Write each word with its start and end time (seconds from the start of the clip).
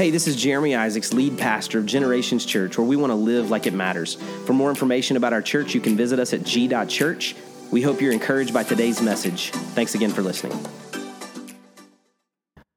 Hey, 0.00 0.08
this 0.08 0.26
is 0.26 0.34
Jeremy 0.34 0.74
Isaacs, 0.74 1.12
lead 1.12 1.36
pastor 1.36 1.78
of 1.78 1.84
Generations 1.84 2.46
Church, 2.46 2.78
where 2.78 2.86
we 2.86 2.96
want 2.96 3.10
to 3.10 3.14
live 3.14 3.50
like 3.50 3.66
it 3.66 3.74
matters. 3.74 4.14
For 4.46 4.54
more 4.54 4.70
information 4.70 5.18
about 5.18 5.34
our 5.34 5.42
church, 5.42 5.74
you 5.74 5.80
can 5.82 5.94
visit 5.94 6.18
us 6.18 6.32
at 6.32 6.42
g.church. 6.42 7.36
We 7.70 7.82
hope 7.82 8.00
you're 8.00 8.14
encouraged 8.14 8.54
by 8.54 8.62
today's 8.62 9.02
message. 9.02 9.50
Thanks 9.50 9.94
again 9.94 10.08
for 10.08 10.22
listening. 10.22 10.58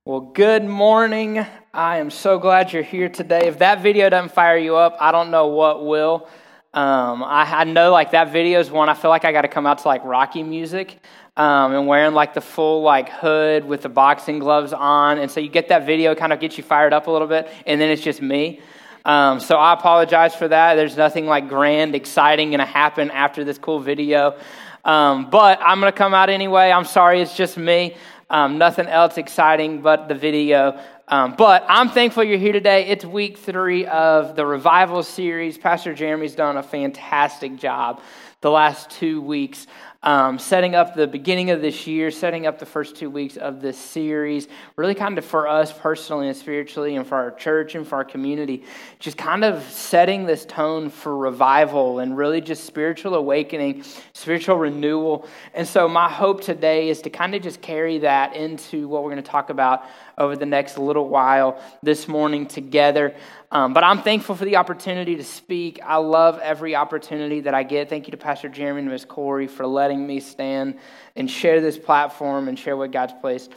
Well, 0.04 0.20
good 0.20 0.66
morning. 0.66 1.46
I 1.74 2.00
am 2.00 2.10
so 2.10 2.40
glad 2.40 2.74
you're 2.74 2.84
here 2.84 3.08
today. 3.08 3.48
If 3.48 3.60
that 3.60 3.80
video 3.80 4.10
doesn't 4.10 4.34
fire 4.34 4.58
you 4.58 4.76
up, 4.76 4.98
I 5.00 5.14
don't 5.14 5.32
know 5.32 5.48
what 5.48 5.86
will. 5.86 6.28
Um, 6.74 7.24
I, 7.24 7.44
I, 7.44 7.64
know 7.66 7.92
like 7.92 8.12
that 8.12 8.32
video 8.32 8.60
is 8.60 8.72
one 8.72 8.90
I 8.90 8.96
feel 8.96 9.12
like 9.12 9.26
I 9.26 9.32
got 9.32 9.44
to 9.44 9.48
come 9.48 9.68
out 9.68 9.78
to 9.80 9.88
like 9.88 10.04
Rocky 10.04 10.42
music 10.42 11.00
um, 11.38 11.72
and 11.72 11.86
wearing 11.86 12.16
like 12.16 12.34
the 12.34 12.42
full 12.42 12.82
like 12.82 13.10
hood 13.10 13.64
with 13.64 13.84
the 13.84 13.90
boxing 13.90 14.40
gloves 14.40 14.74
on, 14.74 15.20
and 15.20 15.30
so 15.30 15.40
you 15.40 15.50
get 15.50 15.68
that 15.68 15.86
video 15.86 16.16
kind 16.16 16.34
of 16.34 16.40
gets 16.40 16.58
you 16.58 16.64
fired 16.64 16.92
up 16.92 17.06
a 17.06 17.12
little 17.12 17.28
bit, 17.28 17.48
and 17.68 17.80
then 17.80 17.92
it's 17.92 18.02
just 18.02 18.24
me. 18.24 18.60
Um, 19.06 19.40
so 19.40 19.58
I 19.58 19.74
apologize 19.74 20.34
for 20.34 20.48
that. 20.48 20.74
There's 20.74 20.98
nothing 20.98 21.28
like 21.28 21.48
grand, 21.48 21.94
exciting 21.94 22.50
going 22.50 22.60
to 22.60 22.66
happen 22.66 23.12
after 23.12 23.44
this 23.44 23.60
cool 23.60 23.80
video, 23.80 24.36
um, 24.84 25.30
but 25.30 25.60
I'm 25.62 25.80
going 25.80 25.92
to 25.92 25.98
come 25.98 26.16
out 26.16 26.32
anyway. 26.32 26.72
I'm 26.72 26.86
sorry, 26.86 27.22
it's 27.22 27.38
just 27.38 27.56
me. 27.56 27.96
Um, 28.32 28.58
nothing 28.58 28.88
else 28.88 29.20
exciting 29.20 29.82
but 29.82 30.08
the 30.08 30.16
video. 30.16 30.80
Um, 31.08 31.36
but 31.38 31.66
I'm 31.68 31.90
thankful 31.90 32.24
you're 32.24 32.38
here 32.38 32.54
today. 32.54 32.86
It's 32.88 33.04
week 33.04 33.38
three 33.38 33.86
of 33.86 34.38
the 34.38 34.46
revival 34.46 35.04
series. 35.04 35.58
Pastor 35.58 35.94
Jeremy's 35.94 36.34
done 36.34 36.56
a 36.56 36.64
fantastic 36.64 37.58
job 37.58 38.02
the 38.40 38.50
last 38.50 38.90
two 38.90 39.22
weeks 39.22 39.68
um, 40.04 40.38
setting 40.38 40.76
up 40.76 40.96
the 40.96 41.08
beginning 41.08 41.50
of 41.50 41.62
this 41.62 41.88
year, 41.88 42.12
setting 42.12 42.46
up 42.46 42.60
the 42.60 42.66
first 42.66 42.98
two 42.98 43.10
weeks 43.10 43.38
of 43.38 43.62
this 43.62 43.78
series, 43.78 44.50
really 44.76 44.94
kind 44.94 45.18
of 45.18 45.24
for 45.24 45.48
us 45.48 45.72
personally 45.72 46.28
and 46.28 46.36
spiritually, 46.36 46.98
and 46.98 47.08
for 47.08 47.16
our 47.16 47.32
church 47.32 47.76
and 47.76 47.88
for 47.88 47.96
our 47.96 48.04
community, 48.04 48.64
just 49.00 49.18
kind 49.18 49.46
of 49.46 49.64
setting 49.64 50.26
this 50.26 50.46
tone 50.46 50.90
for 50.90 51.16
revival 51.18 52.00
and 52.00 52.18
really 52.18 52.42
just 52.42 52.66
spiritual 52.66 53.16
awakening, 53.16 53.84
spiritual 54.12 54.58
renewal. 54.58 55.26
And 55.54 55.66
so, 55.66 55.88
my 55.88 56.10
hope 56.10 56.42
today 56.42 56.90
is 56.90 57.02
to 57.04 57.10
kind 57.10 57.34
of 57.34 57.42
just 57.42 57.62
carry 57.62 58.00
that 58.00 58.36
into 58.36 58.90
what 58.90 59.04
we're 59.04 59.12
going 59.12 59.24
to 59.24 59.32
talk 59.32 59.50
about 59.50 59.84
over 60.18 60.36
the 60.36 60.46
next 60.46 60.78
little 60.78 61.08
while 61.08 61.62
this 61.82 62.08
morning 62.08 62.46
together. 62.46 63.16
Um, 63.54 63.72
but 63.72 63.84
I'm 63.84 64.02
thankful 64.02 64.34
for 64.34 64.46
the 64.46 64.56
opportunity 64.56 65.16
to 65.16 65.24
speak. 65.24 65.80
I 65.86 65.98
love 65.98 66.40
every 66.40 66.76
opportunity 66.76 67.42
that 67.42 67.54
I 67.54 67.62
get. 67.62 67.88
Thank 67.88 68.08
you 68.08 68.12
to 68.12 68.18
Pastor 68.18 68.50
Jeremy 68.50 68.80
and 68.80 68.90
Ms. 68.90 69.06
Corey 69.06 69.46
for 69.46 69.68
letting 69.68 70.08
me 70.08 70.20
stand 70.22 70.80
and 71.16 71.30
share 71.30 71.62
this 71.62 71.78
platform 71.78 72.48
and 72.48 72.58
share 72.58 72.76
what 72.76 72.92
God's 72.92 73.14
placed 73.22 73.52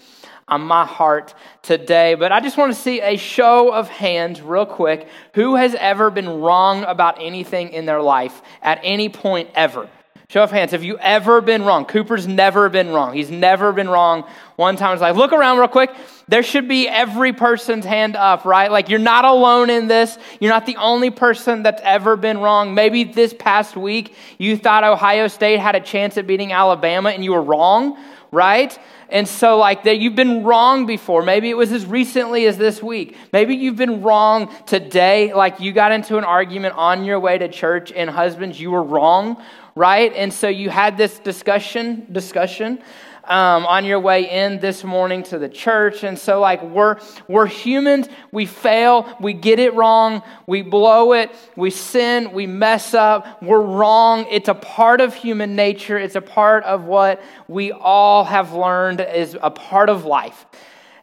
on 0.49 0.61
my 0.61 0.85
heart 0.85 1.35
today. 1.63 2.15
But 2.15 2.31
I 2.31 2.41
just 2.41 2.59
want 2.59 2.75
to 2.75 2.79
see 2.79 3.01
a 3.01 3.17
show 3.17 3.73
of 3.73 3.89
hands, 3.89 4.43
real 4.43 4.67
quick. 4.67 5.09
Who 5.33 5.55
has 5.55 5.75
ever 5.75 6.11
been 6.11 6.29
wrong 6.29 6.85
about 6.85 7.17
anything 7.19 7.71
in 7.71 7.87
their 7.87 8.03
life 8.03 8.43
at 8.61 8.81
any 8.83 9.09
point 9.09 9.49
ever? 9.55 9.89
Show 10.29 10.43
of 10.43 10.51
hands. 10.51 10.73
Have 10.73 10.83
you 10.83 10.99
ever 10.99 11.41
been 11.41 11.63
wrong? 11.63 11.85
Cooper's 11.85 12.27
never 12.27 12.69
been 12.69 12.91
wrong. 12.91 13.15
He's 13.15 13.31
never 13.31 13.73
been 13.73 13.89
wrong. 13.89 14.29
One 14.57 14.77
time 14.77 14.93
it's 14.93 15.01
like, 15.01 15.15
look 15.15 15.33
around 15.33 15.59
real 15.59 15.69
quick. 15.69 15.95
There 16.27 16.43
should 16.43 16.67
be 16.67 16.89
every 16.89 17.33
person's 17.33 17.85
hand 17.85 18.17
up, 18.17 18.45
right? 18.45 18.69
Like 18.73 18.89
you're 18.89 18.99
not 18.99 19.25
alone 19.25 19.71
in 19.71 19.87
this. 19.87 20.19
You're 20.41 20.51
not 20.51 20.67
the 20.67 20.77
only 20.77 21.11
person 21.11 21.63
that's 21.63 21.81
ever 21.85 22.17
been 22.17 22.39
wrong. 22.39 22.75
Maybe 22.75 23.05
this 23.05 23.35
past 23.39 23.77
week 23.77 24.17
you 24.37 24.57
thought 24.57 24.83
Ohio 24.83 25.29
State 25.29 25.61
had 25.61 25.77
a 25.77 25.81
chance 25.81 26.19
at 26.19 26.27
beating 26.27 26.51
Alabama 26.51 27.11
and 27.11 27.23
you 27.23 27.33
were 27.33 27.43
wrong, 27.43 27.97
right? 28.33 28.77
And 29.09 29.29
so, 29.29 29.59
like, 29.59 29.85
that 29.85 29.99
you've 29.99 30.17
been 30.17 30.43
wrong 30.43 30.85
before. 30.85 31.23
Maybe 31.23 31.49
it 31.49 31.57
was 31.57 31.71
as 31.71 31.87
recently 31.87 32.47
as 32.47 32.59
this 32.59 32.83
week. 32.83 33.17
Maybe 33.33 33.55
you've 33.55 33.77
been 33.77 34.03
wrong 34.03 34.53
today. 34.67 35.33
Like, 35.33 35.61
you 35.61 35.73
got 35.73 35.93
into 35.93 36.19
an 36.19 36.25
argument 36.25 36.75
on 36.75 37.05
your 37.05 37.21
way 37.21 37.39
to 37.39 37.47
church, 37.47 37.93
and 37.93 38.11
husbands, 38.11 38.61
you 38.61 38.73
were 38.73 38.83
wrong 38.83 39.41
right? 39.77 40.13
And 40.15 40.33
so 40.33 40.49
you 40.49 40.71
had 40.71 40.97
this 40.97 41.21
discussion, 41.21 42.07
discussion 42.11 42.81
um, 43.25 43.67
on 43.67 43.85
your 43.85 44.01
way 44.01 44.31
in 44.31 44.59
this 44.61 44.83
morning 44.85 45.23
to 45.25 45.39
the 45.39 45.49
church. 45.49 46.03
And 46.03 46.19
so, 46.19 46.41
like, 46.41 46.63
we're, 46.63 46.99
we're 47.29 47.47
humans. 47.47 48.09
We 48.33 48.47
fail. 48.47 49.17
We 49.21 49.35
get 49.35 49.59
it 49.59 49.75
wrong. 49.75 50.23
We 50.47 50.63
blow 50.63 51.13
it. 51.13 51.31
We 51.57 51.71
sin. 51.71 52.33
We 52.33 52.47
mess 52.47 52.95
up. 52.95 53.43
We're 53.43 53.61
wrong. 53.61 54.27
It's 54.31 54.49
a 54.49 54.55
part 54.55 55.01
of 55.01 55.15
human 55.15 55.55
nature. 55.55 55.99
It's 55.99 56.17
a 56.17 56.21
part 56.21 56.65
of 56.65 56.85
what 56.85 57.23
we 57.47 57.71
all 57.71 58.25
have 58.25 58.55
learned 58.55 59.01
is 59.01 59.37
a 59.41 59.51
part 59.51 59.91
of 59.91 60.05
life. 60.05 60.47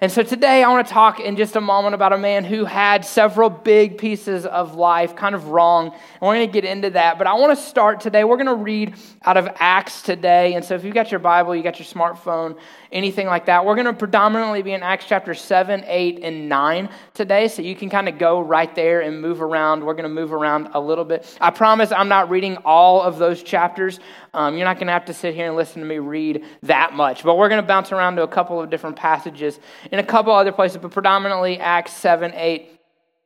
And 0.04 0.12
so 0.12 0.22
today 0.22 0.62
I 0.62 0.70
want 0.70 0.86
to 0.86 0.94
talk 0.94 1.22
in 1.22 1.38
just 1.38 1.56
a 1.56 1.62
moment 1.62 1.96
about 1.96 2.12
a 2.12 2.18
man 2.18 2.44
who 2.44 2.66
had 2.66 3.06
several 3.06 3.50
big 3.50 3.98
pieces 3.98 4.46
of 4.46 4.76
life 4.76 5.16
kind 5.16 5.34
of 5.34 5.48
wrong. 5.48 5.94
And 5.94 6.22
we're 6.22 6.36
going 6.36 6.46
to 6.46 6.52
get 6.52 6.66
into 6.66 6.90
that. 6.90 7.18
But 7.18 7.26
I 7.26 7.36
want 7.36 7.58
to 7.58 7.64
start 7.64 8.02
today. 8.02 8.26
We're 8.26 8.36
going 8.36 8.48
to 8.48 8.54
read 8.54 8.96
out 9.24 9.38
of 9.38 9.48
Acts 9.62 10.02
today. 10.02 10.56
And 10.56 10.66
so 10.66 10.76
if 10.76 10.84
you've 10.84 10.94
got 10.94 11.10
your 11.10 11.22
Bible, 11.22 11.56
you 11.56 11.64
got 11.64 11.80
your 11.80 11.86
smartphone, 11.86 12.58
anything 12.94 13.28
like 13.28 13.48
that, 13.48 13.66
we're 13.66 13.76
going 13.76 13.88
to 13.88 13.94
predominantly 13.94 14.62
be 14.62 14.72
in 14.72 14.84
Acts 14.84 15.06
chapter 15.08 15.34
7, 15.34 15.84
8, 15.86 16.20
and 16.24 16.48
9 16.48 16.90
today. 17.14 17.48
So 17.48 17.62
you 17.62 17.76
can 17.76 17.90
kind 17.90 18.08
of 18.08 18.18
go 18.18 18.40
right 18.40 18.74
there 18.76 19.02
and 19.02 19.20
move 19.20 19.42
around. 19.42 19.84
We're 19.84 19.96
going 19.96 20.04
to 20.04 20.10
move 20.10 20.32
around 20.32 20.70
a 20.74 20.80
little 20.80 21.04
bit. 21.04 21.38
I 21.42 21.50
promise 21.50 21.92
I'm 21.92 22.08
not 22.08 22.30
reading 22.30 22.58
all 22.64 23.02
of 23.02 23.18
those 23.18 23.44
chapters. 23.44 24.00
Um, 24.34 24.56
you're 24.56 24.66
not 24.66 24.78
going 24.78 24.88
to 24.88 24.94
have 24.94 25.06
to 25.06 25.14
sit 25.14 25.36
here 25.36 25.48
and 25.48 25.56
listen 25.56 25.82
to 25.82 25.88
me 25.88 26.00
read 26.00 26.46
that 26.64 26.94
much. 26.94 27.24
But 27.24 27.38
we're 27.38 27.50
going 27.50 27.62
to 27.62 27.68
bounce 27.68 27.92
around 27.92 28.16
to 28.18 28.24
a 28.24 28.28
couple 28.28 28.62
of 28.62 28.70
different 28.70 28.96
passages 28.96 29.60
in 29.92 30.00
a 30.00 30.04
couple 30.04 30.32
other 30.32 30.52
places, 30.52 30.78
but 30.78 30.92
predominantly 30.92 31.60
Acts 31.60 31.94
7, 31.94 32.34
8, 32.34 32.80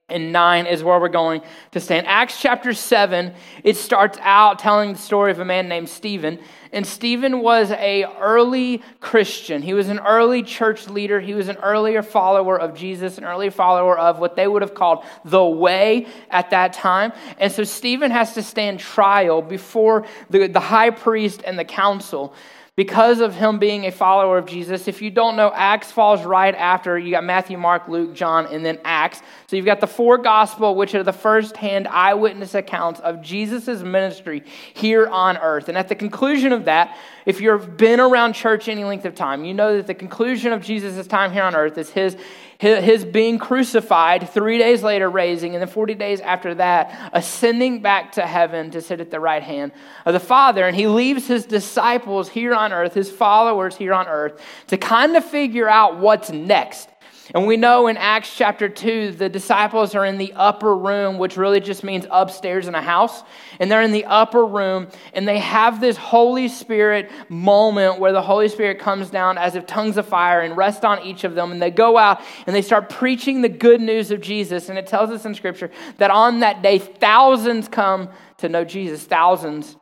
and 0.09 0.31
9 0.31 0.67
is 0.67 0.85
where 0.85 1.01
we're 1.01 1.09
going 1.09 1.41
to 1.71 1.81
stand. 1.81 2.07
Acts 2.07 2.39
chapter 2.41 2.73
7, 2.73 3.33
it 3.65 3.75
starts 3.75 4.17
out 4.21 4.57
telling 4.57 4.93
the 4.93 4.99
story 4.99 5.31
of 5.31 5.39
a 5.39 5.45
man 5.45 5.67
named 5.67 5.89
Stephen. 5.89 6.39
And 6.71 6.87
Stephen 6.87 7.41
was 7.41 7.71
a 7.71 8.05
early 8.17 8.81
Christian. 9.01 9.61
He 9.61 9.73
was 9.73 9.89
an 9.89 9.99
early 9.99 10.43
church 10.43 10.87
leader. 10.87 11.19
He 11.19 11.33
was 11.33 11.49
an 11.49 11.57
earlier 11.57 12.01
follower 12.01 12.57
of 12.57 12.73
Jesus, 12.73 13.17
an 13.17 13.25
early 13.25 13.49
follower 13.49 13.99
of 13.99 14.19
what 14.19 14.37
they 14.37 14.47
would 14.47 14.61
have 14.61 14.73
called 14.73 15.03
the 15.25 15.43
way 15.43 16.07
at 16.29 16.51
that 16.51 16.71
time. 16.71 17.11
And 17.37 17.51
so 17.51 17.65
Stephen 17.65 18.09
has 18.11 18.33
to 18.35 18.43
stand 18.43 18.79
trial 18.79 19.41
before 19.41 20.05
the, 20.29 20.47
the 20.47 20.61
high 20.61 20.91
priest 20.91 21.41
and 21.45 21.59
the 21.59 21.65
council 21.65 22.33
because 22.77 23.21
of 23.21 23.33
him 23.33 23.57
being 23.57 23.85
a 23.87 23.91
follower 23.91 24.37
of 24.37 24.45
Jesus. 24.45 24.87
If 24.87 25.01
you 25.01 25.09
don't 25.09 25.35
know, 25.35 25.51
Acts 25.53 25.91
falls 25.91 26.23
right 26.23 26.53
after. 26.53 26.97
You 26.97 27.09
got 27.09 27.23
Matthew, 27.23 27.57
Mark, 27.57 27.87
Luke, 27.87 28.13
John, 28.13 28.45
and 28.45 28.63
then 28.63 28.77
Acts. 28.85 29.23
So 29.47 29.55
you've 29.55 29.65
got 29.65 29.81
the 29.81 29.87
four 29.87 30.19
gospel, 30.19 30.75
which 30.75 30.93
are 30.93 31.01
the 31.01 31.11
first-hand 31.11 31.87
eyewitness 31.87 32.53
accounts 32.53 32.99
of 32.99 33.19
Jesus' 33.21 33.81
ministry 33.81 34.43
here 34.75 35.07
on 35.07 35.37
earth. 35.37 35.69
And 35.69 35.77
at 35.77 35.89
the 35.89 35.95
conclusion 35.95 36.53
of 36.53 36.65
that, 36.65 36.95
if 37.25 37.41
you've 37.41 37.77
been 37.77 37.99
around 37.99 38.33
church 38.33 38.69
any 38.69 38.83
length 38.83 39.05
of 39.05 39.15
time, 39.15 39.43
you 39.43 39.55
know 39.55 39.77
that 39.77 39.87
the 39.87 39.95
conclusion 39.95 40.53
of 40.53 40.61
Jesus' 40.61 41.07
time 41.07 41.33
here 41.33 41.43
on 41.43 41.55
earth 41.55 41.79
is 41.79 41.89
his 41.89 42.15
his 42.59 43.05
being 43.05 43.37
crucified, 43.37 44.29
three 44.29 44.57
days 44.57 44.81
later 44.81 45.09
raising, 45.09 45.53
and 45.53 45.61
then 45.61 45.69
40 45.69 45.93
days 45.93 46.19
after 46.21 46.55
that, 46.55 47.11
ascending 47.13 47.81
back 47.81 48.13
to 48.13 48.25
heaven 48.25 48.71
to 48.71 48.81
sit 48.81 48.99
at 48.99 49.11
the 49.11 49.19
right 49.19 49.43
hand 49.43 49.71
of 50.05 50.13
the 50.13 50.19
Father. 50.19 50.65
And 50.65 50.75
he 50.75 50.87
leaves 50.87 51.27
his 51.27 51.45
disciples 51.45 52.29
here 52.29 52.55
on 52.55 52.73
earth, 52.73 52.95
his 52.95 53.11
followers 53.11 53.75
here 53.75 53.93
on 53.93 54.07
earth, 54.07 54.41
to 54.67 54.77
kind 54.77 55.15
of 55.15 55.23
figure 55.23 55.69
out 55.69 55.99
what's 55.99 56.31
next. 56.31 56.89
And 57.33 57.45
we 57.45 57.57
know 57.57 57.87
in 57.87 57.97
Acts 57.97 58.35
chapter 58.35 58.69
2, 58.69 59.11
the 59.11 59.27
disciples 59.27 59.95
are 59.95 60.05
in 60.05 60.17
the 60.17 60.33
upper 60.33 60.75
room, 60.75 61.17
which 61.17 61.35
really 61.35 61.59
just 61.59 61.83
means 61.83 62.05
upstairs 62.09 62.67
in 62.67 62.75
a 62.75 62.81
house. 62.81 63.23
And 63.59 63.71
they're 63.71 63.81
in 63.81 63.91
the 63.91 64.05
upper 64.05 64.45
room, 64.45 64.87
and 65.13 65.27
they 65.27 65.39
have 65.39 65.81
this 65.81 65.97
Holy 65.97 66.47
Spirit 66.47 67.11
moment 67.29 67.99
where 67.99 68.13
the 68.13 68.21
Holy 68.21 68.47
Spirit 68.47 68.79
comes 68.79 69.09
down 69.09 69.37
as 69.37 69.55
if 69.55 69.65
tongues 69.65 69.97
of 69.97 70.07
fire 70.07 70.41
and 70.41 70.55
rest 70.55 70.85
on 70.85 71.01
each 71.01 71.23
of 71.23 71.35
them. 71.35 71.51
And 71.51 71.61
they 71.61 71.71
go 71.71 71.97
out 71.97 72.21
and 72.45 72.55
they 72.55 72.61
start 72.61 72.89
preaching 72.89 73.41
the 73.41 73.49
good 73.49 73.81
news 73.81 74.11
of 74.11 74.21
Jesus. 74.21 74.69
And 74.69 74.77
it 74.77 74.87
tells 74.87 75.09
us 75.09 75.25
in 75.25 75.35
Scripture 75.35 75.69
that 75.97 76.11
on 76.11 76.39
that 76.39 76.61
day, 76.61 76.79
thousands 76.79 77.67
come 77.67 78.09
to 78.37 78.47
know 78.47 78.63
Jesus, 78.63 79.03
thousands 79.03 79.75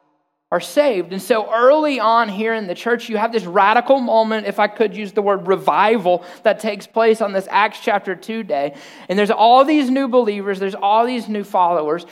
are 0.55 0.61
saved. 0.61 1.11
And 1.11 1.21
so 1.21 1.53
early 1.53 1.99
on 1.99 2.29
here 2.29 2.53
in 2.53 2.65
the 2.65 2.75
church, 2.75 3.09
you 3.09 3.17
have 3.17 3.33
this 3.33 3.43
radical 3.43 3.99
moment, 3.99 4.47
if 4.47 4.57
I 4.57 4.69
could 4.69 4.95
use 4.95 5.11
the 5.11 5.21
word 5.21 5.47
revival, 5.47 6.23
that 6.43 6.61
takes 6.61 6.87
place 6.87 7.19
on 7.19 7.33
this 7.33 7.45
Acts 7.51 7.81
chapter 7.81 8.15
2 8.15 8.43
day. 8.43 8.73
And 9.09 9.19
there's 9.19 9.31
all 9.31 9.65
these 9.65 9.89
new 9.89 10.07
believers, 10.07 10.57
there's 10.57 10.73
all 10.73 11.05
these 11.05 11.27
new 11.27 11.43
followers. 11.43 12.05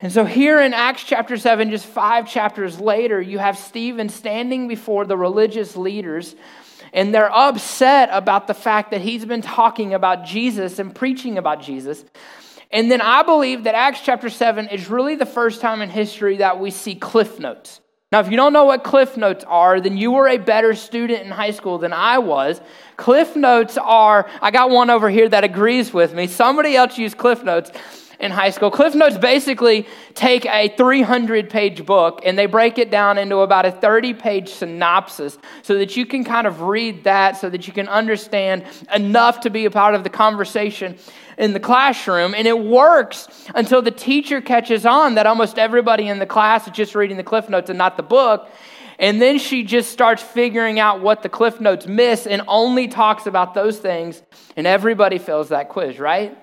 And 0.00 0.12
so 0.12 0.26
here 0.26 0.60
in 0.60 0.74
Acts 0.74 1.04
chapter 1.04 1.38
7, 1.38 1.70
just 1.70 1.86
five 1.86 2.28
chapters 2.28 2.78
later, 2.78 3.22
you 3.22 3.38
have 3.38 3.56
Stephen 3.56 4.10
standing 4.10 4.68
before 4.68 5.06
the 5.06 5.16
religious 5.16 5.74
leaders. 5.74 6.36
And 6.92 7.14
they're 7.14 7.34
upset 7.34 8.10
about 8.12 8.48
the 8.48 8.54
fact 8.54 8.90
that 8.90 9.00
he's 9.00 9.24
been 9.24 9.40
talking 9.40 9.94
about 9.94 10.26
Jesus 10.26 10.78
and 10.78 10.94
preaching 10.94 11.38
about 11.38 11.62
Jesus. 11.62 12.04
And 12.72 12.90
then 12.90 13.00
I 13.02 13.22
believe 13.22 13.64
that 13.64 13.74
Acts 13.74 14.00
chapter 14.02 14.30
7 14.30 14.68
is 14.68 14.88
really 14.88 15.14
the 15.14 15.26
first 15.26 15.60
time 15.60 15.82
in 15.82 15.90
history 15.90 16.38
that 16.38 16.58
we 16.58 16.70
see 16.70 16.94
cliff 16.94 17.38
notes. 17.38 17.80
Now, 18.12 18.20
if 18.20 18.30
you 18.30 18.36
don't 18.36 18.52
know 18.52 18.66
what 18.66 18.84
Cliff 18.84 19.16
Notes 19.16 19.42
are, 19.48 19.80
then 19.80 19.96
you 19.96 20.10
were 20.10 20.28
a 20.28 20.36
better 20.36 20.74
student 20.74 21.22
in 21.22 21.30
high 21.30 21.50
school 21.50 21.78
than 21.78 21.94
I 21.94 22.18
was. 22.18 22.60
Cliff 22.98 23.34
Notes 23.34 23.78
are, 23.78 24.28
I 24.42 24.50
got 24.50 24.68
one 24.68 24.90
over 24.90 25.08
here 25.08 25.26
that 25.30 25.44
agrees 25.44 25.94
with 25.94 26.12
me. 26.12 26.26
Somebody 26.26 26.76
else 26.76 26.98
used 26.98 27.16
Cliff 27.16 27.42
Notes 27.42 27.70
in 28.20 28.30
high 28.30 28.50
school. 28.50 28.70
Cliff 28.70 28.94
Notes 28.94 29.16
basically 29.16 29.86
take 30.12 30.44
a 30.44 30.68
300 30.76 31.48
page 31.48 31.86
book 31.86 32.20
and 32.22 32.38
they 32.38 32.44
break 32.44 32.76
it 32.76 32.90
down 32.90 33.16
into 33.16 33.38
about 33.38 33.64
a 33.64 33.72
30 33.72 34.12
page 34.12 34.50
synopsis 34.50 35.38
so 35.62 35.78
that 35.78 35.96
you 35.96 36.04
can 36.04 36.22
kind 36.22 36.46
of 36.46 36.60
read 36.60 37.04
that, 37.04 37.38
so 37.38 37.48
that 37.48 37.66
you 37.66 37.72
can 37.72 37.88
understand 37.88 38.64
enough 38.94 39.40
to 39.40 39.48
be 39.48 39.64
a 39.64 39.70
part 39.70 39.94
of 39.94 40.04
the 40.04 40.10
conversation 40.10 40.98
in 41.38 41.52
the 41.52 41.60
classroom. 41.60 42.34
And 42.34 42.46
it 42.46 42.58
works 42.58 43.28
until 43.54 43.82
the 43.82 43.90
teacher 43.90 44.40
catches 44.40 44.86
on 44.86 45.14
that 45.14 45.26
almost 45.26 45.58
everybody 45.58 46.08
in 46.08 46.18
the 46.18 46.26
class 46.26 46.66
is 46.66 46.72
just 46.72 46.94
reading 46.94 47.16
the 47.16 47.24
Cliff 47.24 47.48
Notes 47.48 47.70
and 47.70 47.78
not 47.78 47.96
the 47.96 48.02
book. 48.02 48.48
And 48.98 49.20
then 49.20 49.38
she 49.38 49.64
just 49.64 49.90
starts 49.90 50.22
figuring 50.22 50.78
out 50.78 51.00
what 51.00 51.22
the 51.22 51.28
Cliff 51.28 51.60
Notes 51.60 51.86
miss 51.86 52.26
and 52.26 52.42
only 52.46 52.88
talks 52.88 53.26
about 53.26 53.54
those 53.54 53.78
things. 53.78 54.22
And 54.56 54.66
everybody 54.66 55.18
fails 55.18 55.48
that 55.48 55.68
quiz, 55.68 55.98
right? 55.98 56.38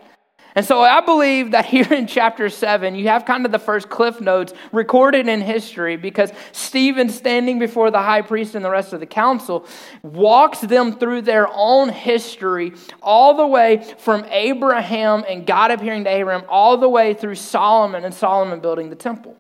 And 0.55 0.65
so 0.65 0.81
I 0.81 1.01
believe 1.01 1.51
that 1.51 1.65
here 1.65 1.91
in 1.93 2.07
chapter 2.07 2.49
7, 2.49 2.95
you 2.95 3.07
have 3.07 3.25
kind 3.25 3.45
of 3.45 3.51
the 3.51 3.59
first 3.59 3.89
cliff 3.89 4.19
notes 4.19 4.53
recorded 4.71 5.27
in 5.27 5.41
history 5.41 5.95
because 5.95 6.31
Stephen, 6.51 7.09
standing 7.09 7.59
before 7.59 7.91
the 7.91 8.01
high 8.01 8.23
priest 8.23 8.55
and 8.55 8.65
the 8.65 8.69
rest 8.69 8.91
of 8.91 8.99
the 8.99 9.05
council, 9.05 9.65
walks 10.01 10.59
them 10.59 10.97
through 10.97 11.21
their 11.21 11.47
own 11.53 11.89
history, 11.89 12.73
all 13.01 13.35
the 13.35 13.45
way 13.45 13.83
from 13.99 14.25
Abraham 14.29 15.23
and 15.29 15.45
God 15.45 15.71
appearing 15.71 16.05
to 16.05 16.09
Abraham, 16.09 16.43
all 16.49 16.77
the 16.77 16.89
way 16.89 17.13
through 17.13 17.35
Solomon 17.35 18.03
and 18.03 18.13
Solomon 18.13 18.59
building 18.59 18.89
the 18.89 18.95
temple. 18.95 19.37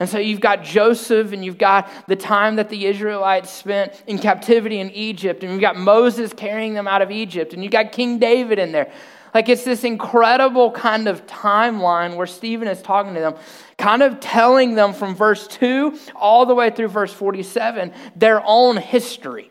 And 0.00 0.08
so 0.08 0.18
you've 0.18 0.40
got 0.40 0.64
Joseph, 0.64 1.32
and 1.32 1.44
you've 1.44 1.58
got 1.58 1.90
the 2.08 2.16
time 2.16 2.56
that 2.56 2.70
the 2.70 2.86
Israelites 2.86 3.50
spent 3.50 4.02
in 4.06 4.18
captivity 4.18 4.80
in 4.80 4.90
Egypt, 4.92 5.42
and 5.42 5.52
you've 5.52 5.60
got 5.60 5.76
Moses 5.76 6.32
carrying 6.32 6.72
them 6.72 6.88
out 6.88 7.02
of 7.02 7.10
Egypt, 7.10 7.52
and 7.52 7.62
you've 7.62 7.72
got 7.72 7.92
King 7.92 8.18
David 8.18 8.58
in 8.58 8.72
there. 8.72 8.90
Like 9.34 9.48
it's 9.48 9.64
this 9.64 9.84
incredible 9.84 10.72
kind 10.72 11.08
of 11.08 11.26
timeline 11.26 12.16
where 12.16 12.26
Stephen 12.26 12.68
is 12.68 12.82
talking 12.82 13.14
to 13.14 13.20
them, 13.20 13.34
kind 13.78 14.02
of 14.02 14.20
telling 14.20 14.74
them 14.74 14.92
from 14.92 15.14
verse 15.14 15.46
2 15.48 15.98
all 16.16 16.46
the 16.46 16.54
way 16.54 16.70
through 16.70 16.88
verse 16.88 17.12
47 17.12 17.92
their 18.16 18.42
own 18.44 18.76
history. 18.76 19.50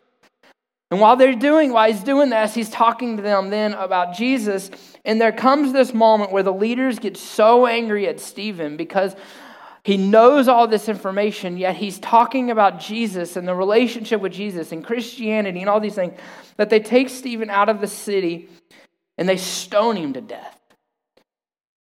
And 0.92 1.00
while 1.00 1.16
they're 1.16 1.36
doing, 1.36 1.72
while 1.72 1.92
he's 1.92 2.04
doing 2.04 2.30
this, 2.30 2.56
he's 2.56 2.70
talking 2.70 3.18
to 3.18 3.24
them 3.24 3.52
then 3.52 3.74
about 3.74 4.16
Jesus. 4.16 4.72
And 5.06 5.22
there 5.22 5.32
comes 5.32 5.72
this 5.72 5.94
moment 5.94 6.32
where 6.32 6.42
the 6.42 6.54
leaders 6.54 6.98
get 6.98 7.16
so 7.16 7.68
angry 7.68 8.08
at 8.08 8.20
Stephen 8.20 8.76
because 8.76 9.16
he 9.84 9.98
knows 9.98 10.48
all 10.48 10.68
this 10.68 10.90
information, 10.90 11.58
yet 11.58 11.76
he's 11.76 12.00
talking 12.00 12.52
about 12.52 12.80
Jesus 12.80 13.38
and 13.38 13.48
the 13.48 13.56
relationship 13.56 14.20
with 14.20 14.34
Jesus 14.34 14.72
and 14.72 14.84
Christianity 14.84 15.62
and 15.62 15.70
all 15.70 15.80
these 15.80 15.96
things 15.96 16.20
that 16.58 16.70
they 16.70 16.80
take 16.80 17.10
Stephen 17.10 17.50
out 17.50 17.70
of 17.70 17.82
the 17.82 17.88
city 17.88 18.50
and 19.20 19.28
they 19.28 19.38
stone 19.38 19.98
him 19.98 20.14
to 20.14 20.22
death. 20.22 20.58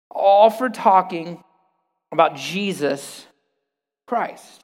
All 0.09 0.49
for 0.49 0.69
talking 0.69 1.43
about 2.09 2.37
Jesus 2.37 3.27
Christ. 4.07 4.63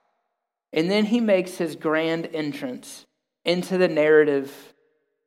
And 0.71 0.89
then 0.89 1.03
he 1.03 1.19
makes 1.19 1.57
his 1.57 1.75
grand 1.75 2.29
entrance 2.33 3.05
into 3.43 3.77
the 3.77 3.89
narrative 3.89 4.53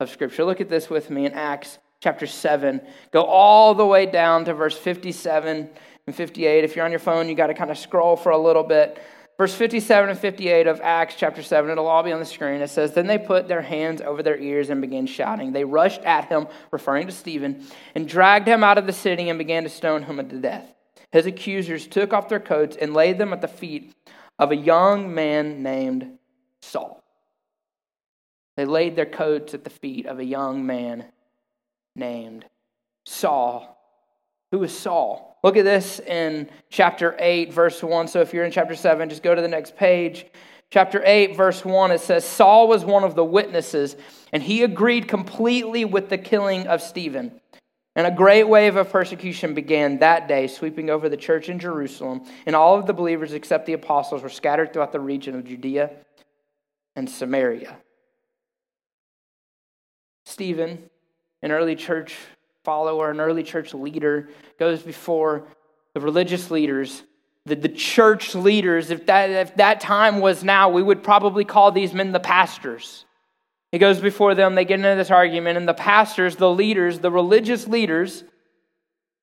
of 0.01 0.09
Scripture. 0.09 0.45
Look 0.45 0.63
at 0.63 0.71
this 0.71 0.89
with 0.89 1.11
me 1.11 1.27
in 1.27 1.33
Acts 1.33 1.79
chapter 2.03 2.27
7. 2.27 2.81
Go 3.13 3.23
all 3.25 3.75
the 3.75 3.85
way 3.85 4.07
down 4.07 4.47
to 4.47 4.55
verse 4.55 4.79
57 4.79 5.69
and 6.07 6.17
58. 6.17 6.65
If 6.65 6.75
you're 6.75 6.87
on 6.87 6.93
your 6.93 6.99
phone, 6.99 7.29
you 7.29 7.35
got 7.35 7.49
to 7.49 7.55
kind 7.55 7.71
of 7.71 7.77
scroll 7.77 8.17
for 8.17 8.33
a 8.33 8.39
little 8.39 8.65
bit. 8.65 8.99
Verse 9.37 9.55
57 9.55 10.11
and 10.11 10.19
58 10.19 10.69
of 10.69 10.81
Acts 10.81 11.17
chapter 11.17 11.43
7, 11.43 11.69
it'll 11.69 11.89
all 11.89 12.05
be 12.05 12.13
on 12.13 12.21
the 12.21 12.27
screen. 12.27 12.61
It 12.61 12.71
says, 12.71 12.93
Then 12.93 13.09
they 13.09 13.19
put 13.19 13.49
their 13.49 13.63
hands 13.63 14.01
over 14.01 14.23
their 14.23 14.39
ears 14.39 14.71
and 14.71 14.81
began 14.81 15.07
shouting. 15.07 15.53
They 15.53 15.65
rushed 15.65 16.03
at 16.03 16.27
him, 16.27 16.47
referring 16.71 17.09
to 17.09 17.13
Stephen, 17.13 17.67
and 17.97 18.07
dragged 18.07 18.47
him 18.47 18.63
out 18.63 18.79
of 18.79 18.87
the 18.87 18.93
city 18.93 19.29
and 19.29 19.39
began 19.39 19.65
to 19.65 19.69
stone 19.69 20.05
him 20.05 20.17
to 20.17 20.39
death. 20.39 20.73
His 21.11 21.27
accusers 21.27 21.87
took 21.89 22.13
off 22.13 22.29
their 22.29 22.41
coats 22.41 22.77
and 22.81 22.95
laid 22.95 23.19
them 23.19 23.33
at 23.33 23.41
the 23.41 23.49
feet 23.49 23.93
of 24.39 24.53
a 24.53 24.57
young 24.57 25.15
man 25.15 25.63
named 25.63 26.19
Saul. 26.63 27.03
They 28.57 28.65
laid 28.65 28.95
their 28.95 29.07
coats 29.07 29.53
at 29.53 29.65
the 29.65 29.71
feet 29.71 30.07
of 30.07 30.21
a 30.21 30.25
young 30.25 30.65
man 30.65 31.07
named 31.97 32.45
Saul. 33.05 33.74
Who 34.53 34.63
is 34.63 34.77
Saul? 34.77 35.39
Look 35.43 35.57
at 35.57 35.65
this 35.65 36.01
in 36.01 36.49
chapter 36.71 37.15
8, 37.19 37.53
verse 37.53 37.83
1. 37.83 38.09
So 38.09 38.21
if 38.21 38.33
you're 38.33 38.45
in 38.45 38.53
chapter 38.53 38.75
7, 38.75 39.09
just 39.09 39.23
go 39.23 39.35
to 39.35 39.43
the 39.43 39.49
next 39.49 39.77
page. 39.77 40.27
Chapter 40.71 41.03
8, 41.05 41.37
verse 41.37 41.65
1, 41.65 41.93
it 41.93 42.01
says 42.01 42.25
Saul 42.25 42.67
was 42.67 42.85
one 42.85 43.05
of 43.05 43.15
the 43.15 43.25
witnesses, 43.25 43.95
and 44.33 44.43
he 44.43 44.63
agreed 44.63 45.07
completely 45.07 45.85
with 45.85 46.09
the 46.09 46.19
killing 46.19 46.67
of 46.67 46.83
Stephen. 46.83 47.41
And 47.97 48.07
a 48.07 48.11
great 48.11 48.49
wave 48.49 48.77
of 48.77 48.91
persecution 48.91 49.55
began 49.55 49.99
that 49.99 50.27
day, 50.27 50.49
sweeping 50.49 50.91
over 50.91 51.09
the 51.09 51.17
church 51.17 51.49
in 51.49 51.61
Jerusalem. 51.61 52.25
And 52.45 52.57
all 52.57 52.77
of 52.77 52.87
the 52.87 52.93
believers, 52.93 53.33
except 53.33 53.67
the 53.67 53.75
apostles, 53.75 54.23
were 54.23 54.29
scattered 54.29 54.73
throughout 54.73 54.91
the 54.91 54.99
region 54.99 55.37
of 55.37 55.45
Judea 55.45 55.91
and 56.97 57.09
Samaria. 57.09 57.77
Stephen, 60.27 60.91
an 61.41 61.53
early 61.53 61.77
church 61.77 62.17
follower, 62.65 63.11
an 63.11 63.21
early 63.21 63.43
church 63.43 63.75
leader, 63.75 64.29
goes 64.59 64.83
before 64.83 65.47
the 65.93 66.01
religious 66.01 66.51
leaders, 66.51 67.03
the, 67.47 67.55
the 67.55 67.69
church 67.69 68.35
leaders. 68.35 68.91
If 68.91 69.07
that, 69.07 69.31
if 69.31 69.57
that 69.57 69.81
time 69.81 70.21
was 70.21 70.43
now, 70.43 70.71
we 70.71 70.83
would 70.83 71.03
probably 71.03 71.45
call 71.45 71.71
these 71.71 71.95
men 71.95 72.13
the 72.13 72.21
pastors. 72.21 73.05
He 73.71 73.79
goes 73.79 74.01
before 74.01 74.35
them, 74.35 74.55
they 74.55 74.65
get 74.65 74.77
into 74.77 74.95
this 74.95 75.11
argument, 75.11 75.59
and 75.59 75.69
the 75.69 75.75
pastors, 75.75 76.37
the 76.37 76.51
leaders, 76.51 77.01
the 77.01 77.11
religious 77.11 77.67
leaders, 77.67 78.25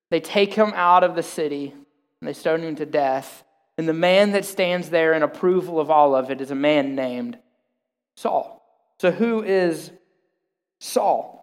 they 0.09 0.19
take 0.19 0.53
him 0.53 0.73
out 0.75 1.03
of 1.03 1.15
the 1.15 1.23
city 1.23 1.73
and 2.19 2.27
they 2.27 2.33
stone 2.33 2.61
him 2.61 2.75
to 2.75 2.85
death. 2.85 3.43
And 3.77 3.87
the 3.87 3.93
man 3.93 4.33
that 4.33 4.45
stands 4.45 4.89
there 4.89 5.13
in 5.13 5.23
approval 5.23 5.79
of 5.79 5.89
all 5.89 6.13
of 6.13 6.29
it 6.29 6.41
is 6.41 6.51
a 6.51 6.55
man 6.55 6.95
named 6.95 7.39
Saul. 8.15 8.61
So, 8.99 9.09
who 9.09 9.41
is 9.41 9.89
Saul? 10.79 11.40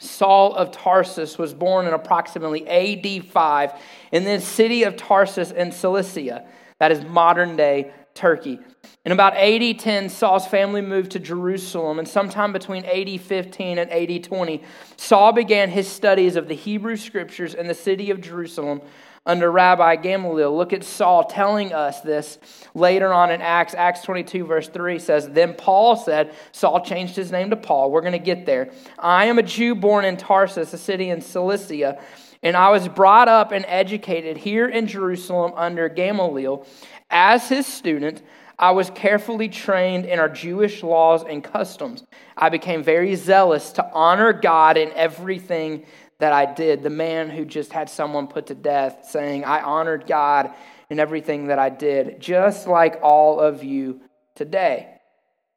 Saul 0.00 0.54
of 0.54 0.72
Tarsus 0.72 1.38
was 1.38 1.54
born 1.54 1.86
in 1.86 1.94
approximately 1.94 2.66
AD 2.68 3.26
5 3.26 3.72
in 4.12 4.24
the 4.24 4.40
city 4.40 4.82
of 4.82 4.96
Tarsus 4.96 5.52
in 5.52 5.70
Cilicia, 5.70 6.44
that 6.78 6.90
is 6.90 7.04
modern 7.04 7.56
day 7.56 7.92
Turkey. 8.14 8.58
In 9.04 9.12
about 9.12 9.36
AD 9.36 9.78
10, 9.78 10.08
Saul's 10.08 10.46
family 10.46 10.80
moved 10.80 11.12
to 11.12 11.18
Jerusalem, 11.18 11.98
and 11.98 12.08
sometime 12.08 12.52
between 12.52 12.84
AD 12.86 13.20
15 13.20 13.78
and 13.78 13.90
AD 13.90 14.24
20, 14.24 14.62
Saul 14.96 15.32
began 15.32 15.68
his 15.68 15.88
studies 15.88 16.36
of 16.36 16.48
the 16.48 16.54
Hebrew 16.54 16.96
scriptures 16.96 17.54
in 17.54 17.68
the 17.68 17.74
city 17.74 18.10
of 18.10 18.20
Jerusalem 18.20 18.80
under 19.26 19.50
Rabbi 19.50 19.96
Gamaliel. 19.96 20.56
Look 20.56 20.72
at 20.72 20.84
Saul 20.84 21.24
telling 21.24 21.72
us 21.72 22.00
this 22.02 22.38
later 22.74 23.12
on 23.12 23.30
in 23.30 23.40
Acts. 23.40 23.74
Acts 23.74 24.02
22, 24.02 24.44
verse 24.44 24.68
3 24.68 24.98
says, 24.98 25.28
Then 25.28 25.54
Paul 25.54 25.96
said, 25.96 26.34
Saul 26.52 26.84
changed 26.84 27.16
his 27.16 27.32
name 27.32 27.50
to 27.50 27.56
Paul. 27.56 27.90
We're 27.90 28.02
going 28.02 28.12
to 28.12 28.18
get 28.18 28.44
there. 28.44 28.70
I 28.98 29.26
am 29.26 29.38
a 29.38 29.42
Jew 29.42 29.74
born 29.74 30.04
in 30.04 30.16
Tarsus, 30.16 30.72
a 30.74 30.78
city 30.78 31.08
in 31.08 31.20
Cilicia, 31.20 32.00
and 32.42 32.56
I 32.56 32.70
was 32.70 32.88
brought 32.88 33.28
up 33.28 33.52
and 33.52 33.64
educated 33.66 34.36
here 34.36 34.68
in 34.68 34.86
Jerusalem 34.86 35.52
under 35.56 35.88
Gamaliel. 35.88 36.66
As 37.08 37.48
his 37.48 37.66
student, 37.66 38.22
I 38.58 38.70
was 38.70 38.90
carefully 38.90 39.48
trained 39.48 40.04
in 40.04 40.18
our 40.18 40.28
Jewish 40.28 40.82
laws 40.82 41.24
and 41.28 41.42
customs. 41.42 42.04
I 42.36 42.50
became 42.50 42.84
very 42.84 43.14
zealous 43.16 43.72
to 43.72 43.92
honor 43.92 44.32
God 44.32 44.76
in 44.76 44.92
everything 44.92 45.86
that 46.24 46.32
I 46.32 46.46
did, 46.46 46.82
the 46.82 46.88
man 46.88 47.28
who 47.28 47.44
just 47.44 47.70
had 47.70 47.90
someone 47.90 48.28
put 48.28 48.46
to 48.46 48.54
death, 48.54 49.10
saying, 49.10 49.44
I 49.44 49.60
honored 49.60 50.06
God 50.06 50.54
in 50.88 50.98
everything 50.98 51.48
that 51.48 51.58
I 51.58 51.68
did, 51.68 52.18
just 52.18 52.66
like 52.66 52.98
all 53.02 53.40
of 53.40 53.62
you 53.62 54.00
today. 54.34 54.88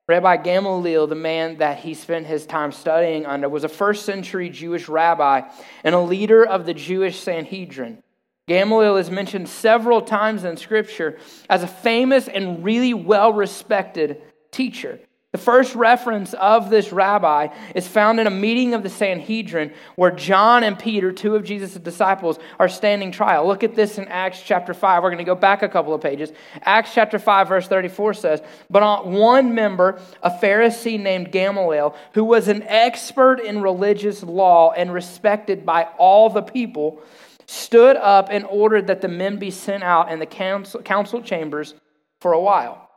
Rabbi 0.10 0.36
Gamaliel, 0.36 1.08
the 1.08 1.16
man 1.16 1.60
that 1.60 1.80
he 1.80 1.94
spent 1.94 2.26
his 2.26 2.46
time 2.46 2.74
studying 2.74 3.26
under, 3.26 3.48
was 3.48 3.64
a 3.64 3.70
first 3.70 4.04
century 4.06 4.50
Jewish 4.50 4.90
rabbi 4.90 5.44
and 5.86 5.96
a 5.96 6.02
leader 6.02 6.46
of 6.46 6.66
the 6.66 6.74
Jewish 6.74 7.18
Sanhedrin. 7.18 8.04
Gamaliel 8.50 8.98
is 8.98 9.10
mentioned 9.10 9.48
several 9.48 10.02
times 10.02 10.44
in 10.44 10.58
Scripture 10.58 11.18
as 11.50 11.64
a 11.64 11.68
famous 11.68 12.28
and 12.28 12.62
really 12.62 12.94
well 12.94 13.32
respected 13.32 14.22
teacher. 14.52 15.00
The 15.38 15.44
first 15.44 15.76
reference 15.76 16.34
of 16.34 16.72
this 16.72 16.92
rabbi 16.92 17.50
is 17.76 17.88
found 17.88 18.20
in 18.20 18.26
a 18.26 18.32
meeting 18.32 18.74
of 18.74 18.82
the 18.82 18.90
Sanhedrin 18.90 19.72
where 19.96 20.10
John 20.10 20.64
and 20.64 20.80
Peter, 20.80 21.12
two 21.12 21.36
of 21.36 21.44
Jesus' 21.44 21.76
disciples, 21.76 22.40
are 22.58 22.68
standing 22.68 23.12
trial. 23.12 23.46
Look 23.46 23.64
at 23.64 23.76
this 23.76 24.00
in 24.00 24.08
Acts 24.08 24.42
chapter 24.42 24.74
5. 24.74 25.04
We're 25.04 25.10
going 25.10 25.20
to 25.20 25.24
go 25.24 25.36
back 25.36 25.62
a 25.62 25.70
couple 25.70 25.94
of 25.94 26.02
pages. 26.02 26.32
Acts 26.64 26.96
chapter 26.96 27.20
5, 27.20 27.50
verse 27.50 27.68
34 27.68 28.16
says, 28.16 28.42
But 28.72 29.06
one 29.06 29.54
member, 29.54 30.02
a 30.24 30.32
Pharisee 30.32 31.00
named 31.00 31.32
Gamaliel, 31.32 31.96
who 32.14 32.24
was 32.24 32.48
an 32.48 32.64
expert 32.64 33.40
in 33.40 33.62
religious 33.62 34.24
law 34.24 34.72
and 34.72 34.92
respected 34.92 35.68
by 35.68 35.84
all 36.00 36.32
the 36.32 36.42
people, 36.42 37.00
stood 37.46 37.96
up 37.96 38.30
and 38.32 38.44
ordered 38.46 38.88
that 38.88 39.02
the 39.02 39.08
men 39.08 39.38
be 39.38 39.52
sent 39.52 39.84
out 39.84 40.12
in 40.12 40.18
the 40.18 40.26
council, 40.26 40.82
council 40.82 41.22
chambers 41.22 41.76
for 42.22 42.34
a 42.34 42.42
while. 42.42 42.90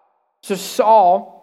So, 0.42 0.54
Saul, 0.54 1.39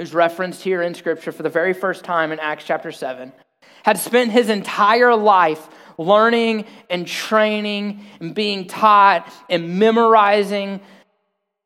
who's 0.00 0.14
referenced 0.14 0.62
here 0.62 0.80
in 0.80 0.94
Scripture 0.94 1.30
for 1.30 1.42
the 1.42 1.50
very 1.50 1.74
first 1.74 2.04
time 2.04 2.32
in 2.32 2.40
Acts 2.40 2.64
chapter 2.64 2.90
7, 2.90 3.34
had 3.82 3.98
spent 3.98 4.32
his 4.32 4.48
entire 4.48 5.14
life 5.14 5.68
learning 5.98 6.64
and 6.88 7.06
training 7.06 8.02
and 8.18 8.34
being 8.34 8.66
taught 8.66 9.30
and 9.50 9.78
memorizing 9.78 10.80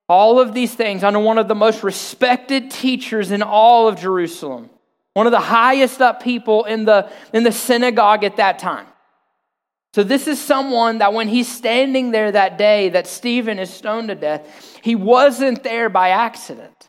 all 0.08 0.40
of 0.40 0.52
these 0.52 0.74
things 0.74 1.04
under 1.04 1.20
one 1.20 1.38
of 1.38 1.46
the 1.46 1.54
most 1.54 1.84
respected 1.84 2.72
teachers 2.72 3.30
in 3.30 3.40
all 3.40 3.86
of 3.86 4.00
Jerusalem, 4.00 4.68
one 5.12 5.28
of 5.28 5.30
the 5.30 5.38
highest 5.38 6.02
up 6.02 6.20
people 6.20 6.64
in 6.64 6.86
the, 6.86 7.08
in 7.32 7.44
the 7.44 7.52
synagogue 7.52 8.24
at 8.24 8.38
that 8.38 8.58
time. 8.58 8.88
So, 9.94 10.02
this 10.02 10.26
is 10.26 10.40
someone 10.40 10.98
that 10.98 11.12
when 11.12 11.28
he's 11.28 11.46
standing 11.46 12.10
there 12.10 12.32
that 12.32 12.58
day 12.58 12.88
that 12.88 13.06
Stephen 13.06 13.60
is 13.60 13.70
stoned 13.70 14.08
to 14.08 14.16
death, 14.16 14.76
he 14.82 14.96
wasn't 14.96 15.62
there 15.62 15.88
by 15.88 16.08
accident. 16.08 16.88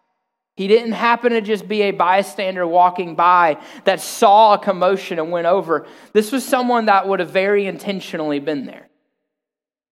He 0.56 0.68
didn't 0.68 0.94
happen 0.94 1.32
to 1.34 1.42
just 1.42 1.68
be 1.68 1.84
a 1.84 1.92
bystander 1.92 2.66
walking 2.66 3.16
by 3.16 3.62
that 3.84 4.00
saw 4.00 4.54
a 4.54 4.58
commotion 4.58 5.20
and 5.20 5.30
went 5.30 5.48
over. 5.48 5.86
This 6.14 6.32
was 6.32 6.46
someone 6.46 6.86
that 6.86 7.08
would 7.08 7.20
have 7.20 7.32
very 7.32 7.66
intentionally 7.66 8.40
been 8.40 8.66
there. 8.66 8.88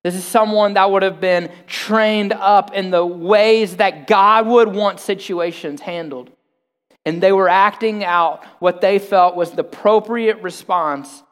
This 0.05 0.15
is 0.15 0.25
someone 0.25 0.75
that 0.75 0.91
would 0.91 1.03
have 1.03 1.21
been 1.21 1.51
trained 1.67 2.33
up 2.33 2.75
in 2.75 2.91
the 2.91 3.05
ways 3.05 3.77
that 3.77 4.07
God 4.07 4.47
would 4.47 4.75
want 4.75 5.01
situations 5.01 5.81
handled. 5.81 6.31
And 7.05 7.21
they 7.21 7.33
were 7.33 7.49
acting 7.49 8.05
out 8.05 8.45
what 8.61 8.81
they 8.81 8.99
felt 9.01 9.35
was 9.35 9.51
the 9.51 9.63
appropriate 9.63 10.43
response 10.43 11.23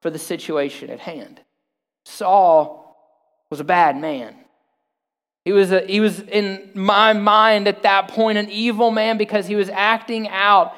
for 0.00 0.10
the 0.10 0.18
situation 0.18 0.90
at 0.90 1.00
hand. 1.00 1.40
Saul 2.04 2.96
was 3.50 3.60
a 3.60 3.64
bad 3.64 3.96
man. 3.96 4.36
He 5.44 5.52
was, 5.52 5.72
a, 5.72 5.80
he 5.86 6.00
was, 6.00 6.20
in 6.20 6.70
my 6.74 7.12
mind 7.12 7.66
at 7.66 7.82
that 7.82 8.08
point, 8.08 8.38
an 8.38 8.50
evil 8.50 8.90
man 8.90 9.16
because 9.16 9.46
he 9.46 9.56
was 9.56 9.70
acting 9.70 10.28
out 10.28 10.74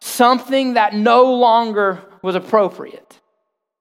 something 0.00 0.74
that 0.74 0.94
no 0.94 1.34
longer 1.34 2.00
was 2.22 2.34
appropriate. 2.34 3.20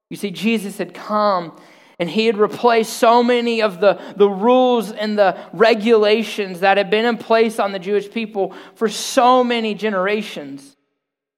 You 0.10 0.18
see, 0.18 0.32
Jesus 0.32 0.78
had 0.78 0.94
come 0.94 1.58
and 2.00 2.10
he 2.10 2.26
had 2.26 2.38
replaced 2.38 2.94
so 2.94 3.24
many 3.24 3.62
of 3.62 3.80
the, 3.80 4.00
the 4.16 4.30
rules 4.30 4.92
and 4.92 5.18
the 5.18 5.38
regulations 5.54 6.62
that 6.62 6.78
had 6.78 6.90
been 6.90 7.06
in 7.06 7.18
place 7.18 7.60
on 7.60 7.72
the 7.72 7.80
Jewish 7.80 8.10
people 8.10 8.54
for 8.76 8.90
so 8.90 9.44
many 9.44 9.74
generations. 9.74 10.76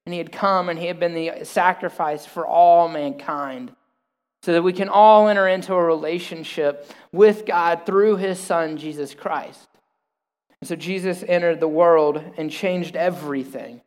And 0.06 0.14
he 0.14 0.18
had 0.18 0.32
come 0.32 0.70
and 0.70 0.80
he 0.80 0.88
had 0.88 1.00
been 1.00 1.14
the 1.14 1.44
sacrifice 1.44 2.26
for 2.26 2.48
all 2.48 2.88
mankind 2.88 3.76
so 4.43 4.53
that 4.53 4.63
we 4.63 4.74
can 4.74 4.89
all 4.89 5.27
enter 5.27 5.48
into 5.48 5.74
a 5.74 5.83
relationship 5.83 6.89
with 7.12 7.45
God 7.45 7.86
through 7.86 8.17
his 8.17 8.39
son, 8.39 8.77
Jesus 8.77 9.13
Christ. 9.13 9.67
And 10.60 10.67
so 10.67 10.75
Jesus 10.75 11.24
entered 11.27 11.60
the 11.60 11.67
world 11.67 12.24
and 12.38 12.50
changed 12.50 12.95
everything. 12.95 13.81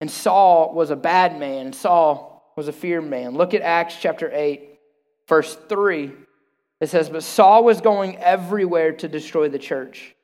And 0.00 0.10
Saul 0.10 0.74
was 0.74 0.90
a 0.90 0.96
bad 0.96 1.38
man, 1.38 1.72
Saul 1.72 2.52
was 2.56 2.68
a 2.68 2.72
feared 2.72 3.08
man. 3.08 3.34
Look 3.34 3.54
at 3.54 3.62
Acts 3.62 3.96
chapter 4.00 4.30
8, 4.32 4.78
verse 5.28 5.56
3. 5.68 6.12
It 6.80 6.88
says, 6.88 7.10
But 7.10 7.22
Saul 7.22 7.64
was 7.64 7.80
going 7.80 8.16
everywhere 8.16 8.92
to 8.92 9.08
destroy 9.08 9.48
the 9.48 9.58
church. 9.58 10.14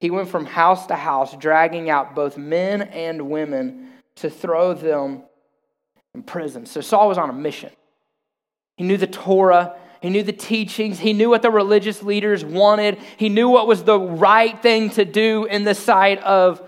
He 0.00 0.10
went 0.10 0.28
from 0.28 0.46
house 0.46 0.86
to 0.86 0.94
house, 0.94 1.36
dragging 1.36 1.90
out 1.90 2.14
both 2.14 2.38
men 2.38 2.82
and 2.82 3.30
women 3.30 3.88
to 4.16 4.30
throw 4.30 4.72
them 4.72 5.24
in 6.14 6.22
prison. 6.22 6.66
So 6.66 6.80
Saul 6.80 7.08
was 7.08 7.18
on 7.18 7.30
a 7.30 7.34
mission. 7.34 7.70
He 8.78 8.84
knew 8.84 8.96
the 8.96 9.08
Torah, 9.08 9.74
he 10.00 10.08
knew 10.08 10.22
the 10.22 10.32
teachings, 10.32 11.00
he 11.00 11.12
knew 11.12 11.28
what 11.28 11.42
the 11.42 11.50
religious 11.50 12.00
leaders 12.00 12.44
wanted, 12.44 12.96
he 13.16 13.28
knew 13.28 13.48
what 13.48 13.66
was 13.66 13.82
the 13.82 13.98
right 13.98 14.62
thing 14.62 14.90
to 14.90 15.04
do 15.04 15.46
in 15.46 15.64
the 15.64 15.74
sight 15.74 16.22
of 16.22 16.62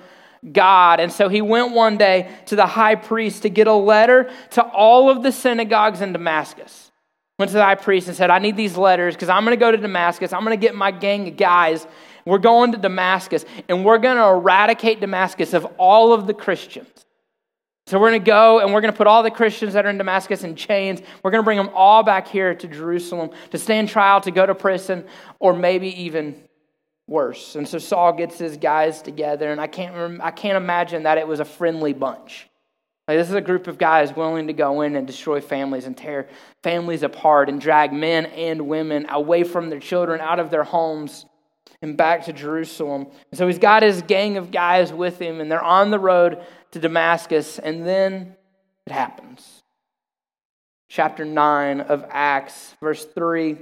God. 0.52 0.98
And 0.98 1.12
so 1.12 1.28
he 1.28 1.40
went 1.40 1.72
one 1.72 1.98
day 1.98 2.28
to 2.46 2.56
the 2.56 2.66
high 2.66 2.96
priest 2.96 3.42
to 3.42 3.48
get 3.48 3.68
a 3.68 3.72
letter 3.72 4.28
to 4.50 4.62
all 4.64 5.08
of 5.08 5.22
the 5.22 5.30
synagogues 5.30 6.00
in 6.00 6.12
Damascus. 6.12 6.90
Went 7.38 7.50
to 7.52 7.58
the 7.58 7.64
high 7.64 7.76
priest 7.76 8.08
and 8.08 8.16
said, 8.16 8.28
I 8.28 8.40
need 8.40 8.56
these 8.56 8.76
letters 8.76 9.14
because 9.14 9.28
I'm 9.28 9.44
going 9.44 9.56
to 9.56 9.60
go 9.60 9.70
to 9.70 9.78
Damascus. 9.78 10.32
I'm 10.32 10.44
going 10.44 10.58
to 10.58 10.60
get 10.60 10.74
my 10.74 10.90
gang 10.90 11.28
of 11.28 11.36
guys. 11.36 11.86
We're 12.24 12.38
going 12.38 12.72
to 12.72 12.78
Damascus 12.78 13.44
and 13.68 13.84
we're 13.84 13.98
going 13.98 14.16
to 14.16 14.24
eradicate 14.24 14.98
Damascus 14.98 15.54
of 15.54 15.64
all 15.78 16.12
of 16.12 16.26
the 16.26 16.34
Christians. 16.34 17.06
So 17.90 17.98
we're 17.98 18.10
going 18.10 18.22
to 18.22 18.24
go 18.26 18.60
and 18.60 18.72
we're 18.72 18.82
going 18.82 18.92
to 18.92 18.96
put 18.96 19.08
all 19.08 19.24
the 19.24 19.32
Christians 19.32 19.72
that 19.72 19.84
are 19.84 19.88
in 19.88 19.98
Damascus 19.98 20.44
in 20.44 20.54
chains. 20.54 21.02
We're 21.24 21.32
going 21.32 21.42
to 21.42 21.44
bring 21.44 21.56
them 21.56 21.70
all 21.74 22.04
back 22.04 22.28
here 22.28 22.54
to 22.54 22.68
Jerusalem 22.68 23.30
to 23.50 23.58
stand 23.58 23.88
trial, 23.88 24.20
to 24.20 24.30
go 24.30 24.46
to 24.46 24.54
prison, 24.54 25.04
or 25.40 25.54
maybe 25.54 26.04
even 26.04 26.40
worse. 27.08 27.56
And 27.56 27.66
so 27.66 27.78
Saul 27.78 28.12
gets 28.12 28.38
his 28.38 28.56
guys 28.58 29.02
together, 29.02 29.50
and 29.50 29.60
I 29.60 29.66
can't, 29.66 30.20
I 30.20 30.30
can't 30.30 30.56
imagine 30.56 31.02
that 31.02 31.18
it 31.18 31.26
was 31.26 31.40
a 31.40 31.44
friendly 31.44 31.92
bunch. 31.92 32.48
Like, 33.08 33.18
this 33.18 33.28
is 33.28 33.34
a 33.34 33.40
group 33.40 33.66
of 33.66 33.76
guys 33.76 34.14
willing 34.14 34.46
to 34.46 34.52
go 34.52 34.82
in 34.82 34.94
and 34.94 35.04
destroy 35.04 35.40
families 35.40 35.86
and 35.86 35.96
tear 35.96 36.28
families 36.62 37.02
apart 37.02 37.48
and 37.48 37.60
drag 37.60 37.92
men 37.92 38.26
and 38.26 38.68
women 38.68 39.06
away 39.10 39.42
from 39.42 39.68
their 39.68 39.80
children, 39.80 40.20
out 40.20 40.38
of 40.38 40.50
their 40.50 40.62
homes, 40.62 41.26
and 41.82 41.96
back 41.96 42.26
to 42.26 42.32
Jerusalem. 42.32 43.08
And 43.32 43.38
so 43.38 43.48
he's 43.48 43.58
got 43.58 43.82
his 43.82 44.02
gang 44.02 44.36
of 44.36 44.52
guys 44.52 44.92
with 44.92 45.20
him, 45.20 45.40
and 45.40 45.50
they're 45.50 45.60
on 45.60 45.90
the 45.90 45.98
road 45.98 46.44
to 46.72 46.78
Damascus, 46.78 47.58
and 47.58 47.86
then 47.86 48.36
it 48.86 48.92
happens. 48.92 49.62
Chapter 50.88 51.24
9 51.24 51.80
of 51.80 52.04
Acts, 52.10 52.74
verse 52.80 53.04
3, 53.04 53.52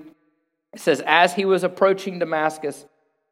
it 0.72 0.80
says, 0.80 1.02
As 1.06 1.34
he 1.34 1.44
was 1.44 1.64
approaching 1.64 2.18
Damascus 2.18 2.86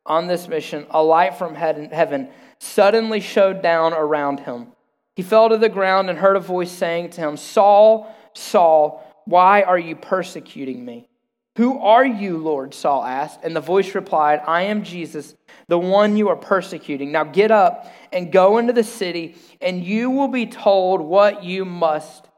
on 0.05 0.27
this 0.27 0.49
mission, 0.49 0.87
a 0.91 1.03
light 1.03 1.37
from 1.37 1.55
heaven 1.55 2.29
suddenly 2.59 3.21
showed 3.21 3.63
down 3.63 3.93
around 3.93 4.41
him. 4.41 4.69
He 5.15 5.23
fell 5.23 5.49
to 5.49 5.57
the 5.57 5.69
ground 5.69 6.11
and 6.11 6.19
heard 6.19 6.37
a 6.37 6.41
voice 6.41 6.71
saying 6.71 7.11
to 7.11 7.23
him, 7.23 7.37
Saul, 7.37 8.15
Saul, 8.35 9.03
why 9.25 9.63
are 9.63 9.79
you 9.79 9.97
persecuting 9.97 10.85
me? 10.85 11.09
Who 11.57 11.79
are 11.81 12.05
you, 12.05 12.37
Lord? 12.37 12.75
Saul 12.75 13.03
asked. 13.03 13.41
And 13.43 13.57
the 13.57 13.61
voice 13.61 13.95
replied, 13.95 14.43
I 14.47 14.63
am 14.63 14.85
Jesus, 14.85 15.35
the 15.69 15.79
one 15.79 16.17
you 16.17 16.29
are 16.29 16.37
persecuting. 16.37 17.13
Now 17.13 17.25
get 17.25 17.51
up 17.51 17.91
and 18.13 18.31
go 18.31 18.59
into 18.59 18.75
the 18.75 18.85
city, 18.85 19.37
and 19.61 19.83
you 19.83 20.11
will 20.11 20.29
be 20.29 20.47
told 20.47 21.01
what 21.01 21.45
you 21.45 21.65
must 21.65 22.29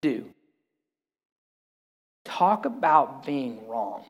do. 0.00 0.24
Talk 2.24 2.64
about 2.64 3.26
being 3.26 3.66
wrong, 3.68 4.04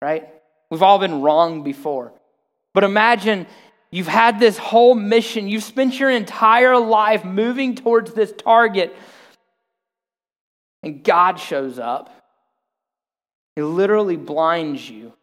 right? 0.00 0.28
We've 0.70 0.82
all 0.82 0.98
been 0.98 1.22
wrong 1.22 1.64
before. 1.64 2.12
But 2.72 2.84
imagine 2.84 3.46
you've 3.90 4.06
had 4.06 4.38
this 4.38 4.58
whole 4.58 4.94
mission, 4.94 5.48
you've 5.48 5.64
spent 5.64 5.98
your 5.98 6.10
entire 6.10 6.78
life 6.78 7.24
moving 7.24 7.74
towards 7.74 8.12
this 8.12 8.32
target, 8.32 8.94
and 10.84 11.02
God 11.02 11.40
shows 11.40 11.80
up 11.80 12.12
he 13.56 13.62
literally 13.62 14.16
blinds 14.16 14.88
you. 14.88 15.14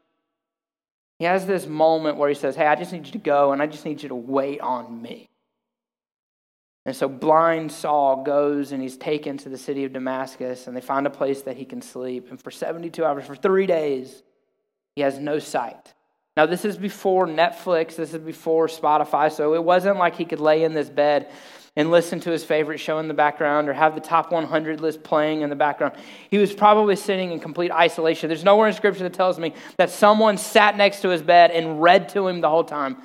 He 1.20 1.26
has 1.26 1.46
this 1.46 1.68
moment 1.68 2.18
where 2.18 2.28
he 2.28 2.36
says, 2.36 2.56
Hey, 2.56 2.66
I 2.66 2.76
just 2.76 2.92
need 2.92 3.06
you 3.06 3.14
to 3.14 3.20
go 3.20 3.54
and 3.54 3.62
I 3.62 3.68
just 3.68 3.86
need 3.86 4.02
you 4.02 4.10
to 4.10 4.16
wait 4.16 4.60
on 4.60 5.02
me. 5.02 5.30
And 6.86 6.96
so 6.96 7.08
blind 7.08 7.72
Saul 7.72 8.24
goes 8.24 8.74
and 8.74 8.82
he's 8.82 8.98
taken 8.98 9.38
to 9.38 9.50
the 9.50 9.58
city 9.58 9.86
of 9.86 9.94
Damascus 9.94 10.68
and 10.68 10.76
they 10.76 10.82
find 10.82 11.08
a 11.08 11.12
place 11.12 11.44
that 11.44 11.56
he 11.56 11.64
can 11.64 11.82
sleep. 11.82 12.30
And 12.30 12.42
for 12.42 12.52
72 12.52 13.06
hours, 13.06 13.26
for 13.26 13.36
three 13.36 13.68
days, 13.68 14.22
he 14.96 15.02
has 15.02 15.18
no 15.18 15.40
sight. 15.40 15.94
Now, 16.36 16.48
this 16.48 16.66
is 16.66 16.78
before 16.78 17.28
Netflix, 17.28 17.96
this 17.96 18.14
is 18.14 18.20
before 18.20 18.68
Spotify, 18.68 19.32
so 19.32 19.54
it 19.54 19.64
wasn't 19.64 19.98
like 19.98 20.16
he 20.16 20.26
could 20.26 20.40
lay 20.40 20.64
in 20.64 20.74
this 20.74 20.90
bed 20.90 21.32
and 21.76 21.90
listen 21.90 22.20
to 22.20 22.32
his 22.32 22.44
favorite 22.44 22.78
show 22.78 23.00
in 23.00 23.08
the 23.08 23.14
background 23.14 23.68
or 23.68 23.74
have 23.74 23.96
the 23.96 24.02
top 24.02 24.32
100 24.32 24.80
list 24.80 25.04
playing 25.04 25.42
in 25.42 25.50
the 25.50 25.56
background. 25.56 25.96
He 26.30 26.38
was 26.38 26.54
probably 26.54 26.96
sitting 26.96 27.32
in 27.32 27.40
complete 27.40 27.72
isolation. 27.72 28.28
There's 28.30 28.44
nowhere 28.44 28.68
in 28.68 28.74
Scripture 28.74 29.04
that 29.04 29.14
tells 29.14 29.40
me 29.40 29.54
that 29.78 29.90
someone 29.90 30.38
sat 30.38 30.78
next 30.78 31.02
to 31.02 31.10
his 31.10 31.22
bed 31.22 31.52
and 31.52 31.82
read 31.82 32.10
to 32.10 32.28
him 32.28 32.42
the 32.42 32.50
whole 32.50 32.64
time 32.64 32.98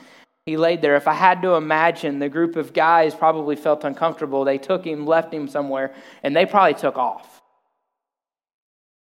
he 0.45 0.57
laid 0.57 0.83
there. 0.83 0.97
If 0.97 1.09
I 1.09 1.15
had 1.15 1.43
to 1.43 1.55
imagine, 1.55 2.19
the 2.19 2.29
group 2.29 2.57
of 2.57 2.73
guys 2.73 3.15
probably 3.15 3.57
felt 3.57 3.85
uncomfortable. 3.85 4.45
They 4.45 4.59
took 4.59 4.85
him, 4.85 5.07
left 5.07 5.33
him 5.33 5.49
somewhere, 5.49 5.95
and 6.23 6.35
they 6.35 6.47
probably 6.47 6.75
took 6.75 6.97
off. 6.97 7.43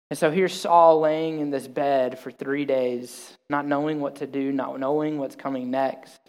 And 0.09 0.17
so 0.17 0.29
here's 0.29 0.53
Saul 0.53 0.99
laying 0.99 1.39
in 1.39 1.49
this 1.49 1.67
bed 1.67 2.19
for 2.19 2.31
three 2.31 2.65
days, 2.65 3.35
not 3.49 3.65
knowing 3.65 3.99
what 3.99 4.17
to 4.17 4.27
do, 4.27 4.51
not 4.51 4.79
knowing 4.79 5.17
what's 5.17 5.35
coming 5.35 5.71
next, 5.71 6.19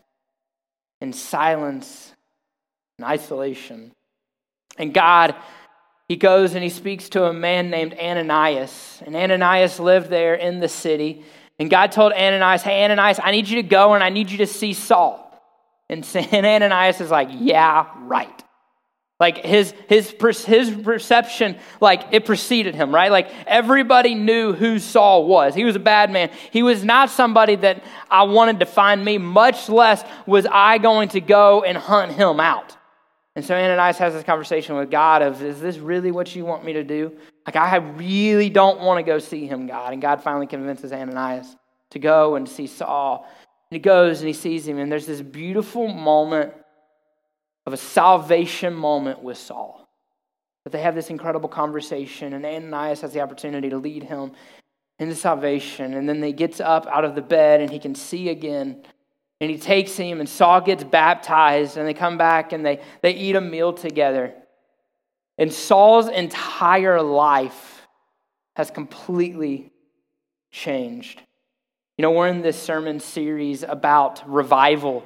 in 1.00 1.12
silence 1.12 2.13
isolation. 3.02 3.92
And 4.78 4.92
God, 4.92 5.34
he 6.08 6.16
goes 6.16 6.54
and 6.54 6.62
he 6.62 6.70
speaks 6.70 7.08
to 7.10 7.24
a 7.24 7.32
man 7.32 7.70
named 7.70 7.94
Ananias. 7.94 9.02
And 9.04 9.16
Ananias 9.16 9.80
lived 9.80 10.10
there 10.10 10.34
in 10.34 10.60
the 10.60 10.68
city. 10.68 11.24
And 11.58 11.70
God 11.70 11.92
told 11.92 12.12
Ananias, 12.12 12.62
Hey, 12.62 12.84
Ananias, 12.84 13.20
I 13.22 13.30
need 13.30 13.48
you 13.48 13.62
to 13.62 13.68
go 13.68 13.94
and 13.94 14.02
I 14.02 14.10
need 14.10 14.30
you 14.30 14.38
to 14.38 14.46
see 14.46 14.72
Saul. 14.72 15.20
And, 15.88 16.04
Ananias 16.32 17.00
is 17.00 17.10
like, 17.10 17.28
Yeah, 17.32 17.86
right. 18.02 18.42
Like 19.20 19.38
his, 19.38 19.72
his, 19.88 20.10
his 20.44 20.70
perception, 20.70 21.56
like 21.80 22.02
it 22.10 22.26
preceded 22.26 22.74
him, 22.74 22.92
right? 22.92 23.12
Like 23.12 23.30
everybody 23.46 24.14
knew 24.16 24.52
who 24.52 24.80
Saul 24.80 25.26
was. 25.26 25.54
He 25.54 25.64
was 25.64 25.76
a 25.76 25.80
bad 25.80 26.10
man. 26.10 26.30
He 26.50 26.64
was 26.64 26.84
not 26.84 27.10
somebody 27.10 27.54
that 27.56 27.84
I 28.10 28.24
wanted 28.24 28.60
to 28.60 28.66
find 28.66 29.04
me, 29.04 29.18
much 29.18 29.68
less 29.68 30.04
was 30.26 30.46
I 30.50 30.78
going 30.78 31.10
to 31.10 31.20
go 31.20 31.62
and 31.62 31.78
hunt 31.78 32.12
him 32.12 32.40
out. 32.40 32.76
And 33.36 33.44
so 33.44 33.54
Ananias 33.54 33.98
has 33.98 34.14
this 34.14 34.22
conversation 34.22 34.76
with 34.76 34.90
God 34.90 35.20
of, 35.20 35.42
is 35.42 35.60
this 35.60 35.78
really 35.78 36.12
what 36.12 36.36
you 36.36 36.44
want 36.44 36.64
me 36.64 36.74
to 36.74 36.84
do? 36.84 37.12
Like, 37.46 37.56
I 37.56 37.76
really 37.76 38.48
don't 38.48 38.80
want 38.80 38.98
to 38.98 39.02
go 39.02 39.18
see 39.18 39.46
him, 39.46 39.66
God. 39.66 39.92
And 39.92 40.00
God 40.00 40.22
finally 40.22 40.46
convinces 40.46 40.92
Ananias 40.92 41.56
to 41.90 41.98
go 41.98 42.36
and 42.36 42.48
see 42.48 42.68
Saul. 42.68 43.26
And 43.70 43.76
he 43.76 43.80
goes 43.80 44.20
and 44.20 44.28
he 44.28 44.34
sees 44.34 44.68
him, 44.68 44.78
and 44.78 44.90
there's 44.90 45.06
this 45.06 45.20
beautiful 45.20 45.88
moment 45.88 46.54
of 47.66 47.72
a 47.72 47.76
salvation 47.76 48.74
moment 48.74 49.22
with 49.22 49.38
Saul. 49.38 49.88
That 50.64 50.70
they 50.70 50.82
have 50.82 50.94
this 50.94 51.10
incredible 51.10 51.48
conversation, 51.48 52.34
and 52.34 52.46
Ananias 52.46 53.00
has 53.00 53.12
the 53.12 53.20
opportunity 53.20 53.68
to 53.70 53.78
lead 53.78 54.04
him 54.04 54.32
into 54.98 55.14
salvation. 55.14 55.94
And 55.94 56.08
then 56.08 56.22
he 56.22 56.32
gets 56.32 56.60
up 56.60 56.86
out 56.86 57.04
of 57.04 57.14
the 57.14 57.22
bed 57.22 57.60
and 57.60 57.70
he 57.70 57.80
can 57.80 57.94
see 57.94 58.28
again. 58.28 58.84
And 59.44 59.50
he 59.50 59.58
takes 59.58 59.94
him, 59.94 60.20
and 60.20 60.28
Saul 60.28 60.62
gets 60.62 60.82
baptized, 60.82 61.76
and 61.76 61.86
they 61.86 61.92
come 61.92 62.16
back 62.16 62.54
and 62.54 62.64
they, 62.64 62.80
they 63.02 63.12
eat 63.12 63.36
a 63.36 63.42
meal 63.42 63.74
together. 63.74 64.32
And 65.36 65.52
Saul's 65.52 66.08
entire 66.08 67.02
life 67.02 67.86
has 68.56 68.70
completely 68.70 69.70
changed. 70.50 71.20
You 71.98 72.02
know, 72.02 72.12
we're 72.12 72.28
in 72.28 72.40
this 72.40 72.60
sermon 72.60 73.00
series 73.00 73.62
about 73.62 74.26
revival 74.26 75.04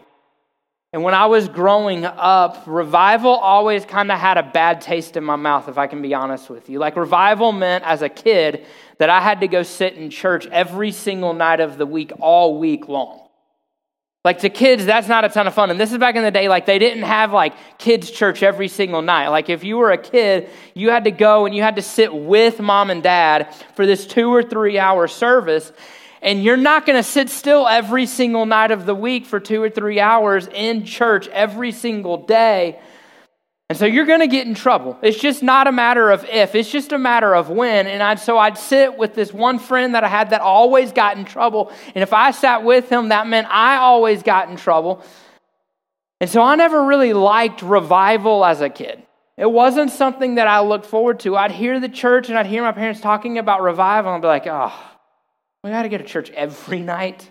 and 0.93 1.03
when 1.03 1.13
I 1.13 1.27
was 1.27 1.49
growing 1.49 2.07
up, 2.07 2.63
revival 2.67 3.33
always 3.33 3.85
kind 3.85 4.11
of 4.11 4.19
had 4.19 4.39
a 4.39 4.43
bad 4.43 4.81
taste 4.81 5.19
in 5.19 5.25
my 5.25 5.37
mouth, 5.37 5.69
if 5.69 5.77
I 5.77 5.87
can 5.87 6.01
be 6.01 6.15
honest 6.15 6.49
with 6.49 6.71
you. 6.71 6.79
Like, 6.79 6.97
revival 6.97 7.53
meant 7.53 7.85
as 7.85 8.01
a 8.01 8.09
kid 8.09 8.65
that 8.97 9.11
I 9.11 9.21
had 9.21 9.41
to 9.41 9.49
go 9.49 9.63
sit 9.63 9.95
in 9.95 10.09
church 10.09 10.47
every 10.47 10.91
single 10.93 11.35
night 11.35 11.61
of 11.61 11.77
the 11.77 11.85
week, 11.85 12.13
all 12.21 12.59
week 12.59 12.89
long. 12.89 13.28
Like, 14.25 14.41
to 14.41 14.51
kids, 14.51 14.85
that's 14.85 15.07
not 15.07 15.25
a 15.25 15.29
ton 15.29 15.47
of 15.47 15.55
fun. 15.55 15.71
And 15.71 15.79
this 15.79 15.93
is 15.93 15.99
back 15.99 16.17
in 16.17 16.25
the 16.25 16.31
day, 16.31 16.49
like, 16.49 16.67
they 16.67 16.79
didn't 16.79 17.05
have 17.05 17.33
like 17.33 17.55
kids' 17.79 18.11
church 18.11 18.43
every 18.43 18.67
single 18.69 19.01
night. 19.01 19.29
Like, 19.29 19.49
if 19.49 19.63
you 19.63 19.77
were 19.77 19.93
a 19.93 19.99
kid, 19.99 20.51
you 20.75 20.91
had 20.91 21.05
to 21.05 21.13
go 21.13 21.47
and 21.47 21.55
you 21.55 21.63
had 21.63 21.77
to 21.77 21.83
sit 21.83 22.13
with 22.13 22.61
mom 22.61 22.91
and 22.91 23.03
dad 23.03 23.55
for 23.77 23.87
this 23.87 24.07
two 24.07 24.29
or 24.35 24.43
three 24.43 24.79
hour 24.79 25.07
service. 25.07 25.73
And 26.21 26.43
you're 26.43 26.57
not 26.57 26.85
going 26.85 26.99
to 26.99 27.03
sit 27.05 27.31
still 27.31 27.69
every 27.69 28.07
single 28.07 28.45
night 28.45 28.73
of 28.73 28.87
the 28.87 28.95
week 28.95 29.25
for 29.25 29.39
two 29.39 29.63
or 29.63 29.71
three 29.71 30.01
hours 30.01 30.49
in 30.49 30.85
church 30.85 31.29
every 31.29 31.71
single 31.71 32.17
day. 32.17 32.81
And 33.69 33.77
so 33.77 33.85
you're 33.85 34.07
going 34.07 34.21
to 34.21 34.29
get 34.29 34.47
in 34.47 34.55
trouble. 34.55 34.99
It's 35.03 35.19
just 35.19 35.43
not 35.43 35.67
a 35.67 35.73
matter 35.73 36.11
of 36.11 36.25
if, 36.25 36.55
it's 36.55 36.71
just 36.71 36.93
a 36.93 36.99
matter 36.99 37.35
of 37.35 37.51
when. 37.51 37.87
And 37.87 38.03
I'd, 38.03 38.19
so 38.19 38.39
I'd 38.39 38.57
sit 38.57 38.97
with 38.97 39.15
this 39.15 39.31
one 39.33 39.59
friend 39.59 39.95
that 39.95 40.05
I 40.05 40.09
had 40.09 40.31
that 40.31 40.41
always 40.41 40.91
got 40.93 41.19
in 41.19 41.27
trouble. 41.27 41.71
And 41.95 42.03
if 42.03 42.15
I 42.15 42.31
sat 42.31 42.65
with 42.65 42.89
him, 42.89 43.11
that 43.11 43.27
meant 43.27 43.47
I 43.51 43.77
always 43.77 44.23
got 44.23 44.49
in 44.49 44.57
trouble. 44.57 45.05
And 46.19 46.31
so 46.31 46.43
I 46.43 46.55
never 46.57 46.85
really 46.85 47.13
liked 47.13 47.61
revival 47.61 48.43
as 48.45 48.63
a 48.63 48.71
kid. 48.71 49.03
It 49.37 49.51
wasn't 49.51 49.91
something 49.91 50.37
that 50.37 50.49
I 50.49 50.61
looked 50.61 50.87
forward 50.87 51.21
to. 51.21 51.37
I'd 51.37 51.53
hear 51.53 51.79
the 51.79 51.91
church 51.91 52.31
and 52.31 52.39
I'd 52.39 52.47
hear 52.47 52.63
my 52.63 52.73
parents 52.73 53.01
talking 53.01 53.39
about 53.39 53.63
revival 53.63 54.15
and 54.15 54.17
I'd 54.17 54.23
be 54.23 54.29
like, 54.29 54.47
oh, 54.47 54.75
we 55.63 55.71
got 55.71 55.83
to 55.83 55.91
go 55.91 55.99
to 55.99 56.05
church 56.05 56.31
every 56.31 56.81
night. 56.81 57.31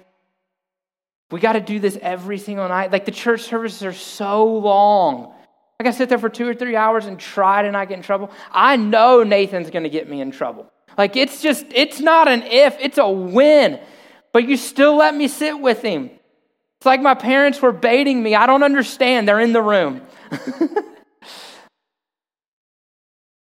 We 1.32 1.40
got 1.40 1.54
to 1.54 1.62
do 1.62 1.80
this 1.80 1.98
every 2.00 2.38
single 2.38 2.68
night. 2.70 2.92
Like 2.92 3.06
the 3.06 3.12
church 3.12 3.42
services 3.42 3.84
are 3.84 3.92
so 3.92 4.46
long. 4.46 5.34
I 5.80 5.84
to 5.84 5.94
sit 5.94 6.10
there 6.10 6.18
for 6.18 6.30
two 6.30 6.48
or 6.48 6.56
three 6.56 6.76
hours 6.76 7.06
and 7.06 7.20
try 7.20 7.62
to 7.62 7.72
not 7.72 7.88
get 7.88 7.98
in 7.98 8.04
trouble. 8.04 8.32
I 8.52 8.78
know 8.78 9.22
Nathan's 9.22 9.70
going 9.70 9.84
to 9.84 9.90
get 9.90 10.10
me 10.10 10.22
in 10.22 10.32
trouble. 10.32 10.72
Like 10.98 11.16
it's 11.16 11.42
just, 11.42 11.66
it's 11.70 12.00
not 12.00 12.28
an 12.28 12.42
if, 12.44 12.76
it's 12.80 12.98
a 12.98 13.08
when. 13.08 13.80
But 14.34 14.48
you 14.48 14.58
still 14.58 14.98
let 14.98 15.14
me 15.14 15.28
sit 15.28 15.60
with 15.60 15.84
him. 15.84 16.10
It's 16.80 16.86
like 16.86 17.02
my 17.02 17.14
parents 17.14 17.62
were 17.62 17.72
baiting 17.72 18.22
me. 18.22 18.34
I 18.36 18.48
don't 18.48 18.64
understand. 18.64 19.28
They're 19.28 19.40
in 19.40 19.54
the 19.54 19.62
room. 19.62 20.02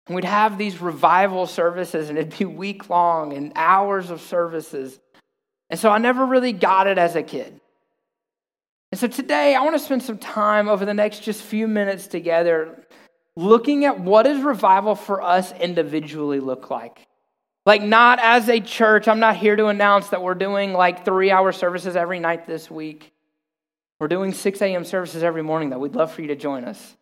We'd 0.10 0.24
have 0.24 0.57
these 0.57 0.79
revival 0.79 1.48
services, 1.48 2.10
and 2.10 2.17
it'd 2.17 2.38
be 2.38 2.46
week 2.46 2.89
long 2.89 3.34
and 3.34 3.51
hours 3.55 4.10
of 4.10 4.22
services. 4.22 4.98
And 5.69 5.77
so 5.77 5.90
I 5.90 5.98
never 5.98 6.25
really 6.25 6.53
got 6.53 6.87
it 6.87 6.98
as 6.98 7.18
a 7.18 7.24
kid. 7.24 7.59
And 8.91 9.00
so 9.00 9.07
today 9.07 9.53
I 9.53 9.61
want 9.61 9.75
to 9.75 9.79
spend 9.79 10.03
some 10.03 10.17
time 10.17 10.69
over 10.69 10.85
the 10.85 10.93
next 10.93 11.23
just 11.23 11.41
few 11.41 11.67
minutes 11.67 12.07
together 12.07 12.85
looking 13.35 13.85
at 13.85 14.00
what 14.00 14.23
does 14.23 14.41
revival 14.41 14.95
for 14.95 15.21
us 15.21 15.51
individually 15.53 16.39
look 16.39 16.69
like. 16.69 17.05
Like 17.65 17.83
not 17.83 18.19
as 18.21 18.47
a 18.47 18.61
church, 18.61 19.07
I'm 19.07 19.19
not 19.19 19.35
here 19.35 19.55
to 19.55 19.67
announce 19.67 20.09
that 20.09 20.23
we're 20.23 20.35
doing 20.35 20.73
like 20.73 21.05
3-hour 21.05 21.51
services 21.51 21.95
every 21.95 22.19
night 22.19 22.47
this 22.47 22.71
week. 22.71 23.11
We're 24.00 24.07
doing 24.07 24.33
6 24.33 24.61
a.m. 24.61 24.85
services 24.85 25.21
every 25.21 25.43
morning 25.43 25.71
that 25.71 25.79
we'd 25.79 25.95
love 25.95 26.11
for 26.11 26.21
you 26.21 26.29
to 26.29 26.35
join 26.35 26.63
us. 26.63 26.95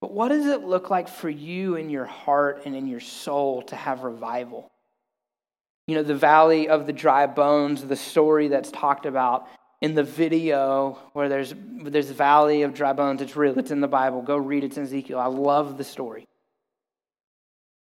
But 0.00 0.12
what 0.12 0.28
does 0.28 0.46
it 0.46 0.62
look 0.62 0.90
like 0.90 1.08
for 1.08 1.28
you 1.28 1.74
in 1.74 1.90
your 1.90 2.04
heart 2.04 2.62
and 2.66 2.76
in 2.76 2.86
your 2.86 3.00
soul 3.00 3.62
to 3.62 3.76
have 3.76 4.04
revival? 4.04 4.70
You 5.86 5.94
know, 5.94 6.02
the 6.02 6.14
valley 6.16 6.68
of 6.68 6.86
the 6.86 6.92
dry 6.92 7.26
bones, 7.26 7.84
the 7.84 7.96
story 7.96 8.48
that's 8.48 8.70
talked 8.70 9.06
about 9.06 9.46
in 9.80 9.94
the 9.94 10.02
video 10.02 10.98
where 11.12 11.28
there's 11.28 11.54
there's 11.56 12.10
valley 12.10 12.62
of 12.62 12.74
dry 12.74 12.92
bones. 12.92 13.22
It's 13.22 13.36
real. 13.36 13.58
It's 13.58 13.70
in 13.70 13.80
the 13.80 13.88
Bible. 13.88 14.22
Go 14.22 14.36
read 14.36 14.64
it. 14.64 14.68
It's 14.68 14.76
in 14.76 14.84
Ezekiel. 14.84 15.18
I 15.18 15.26
love 15.26 15.78
the 15.78 15.84
story. 15.84 16.26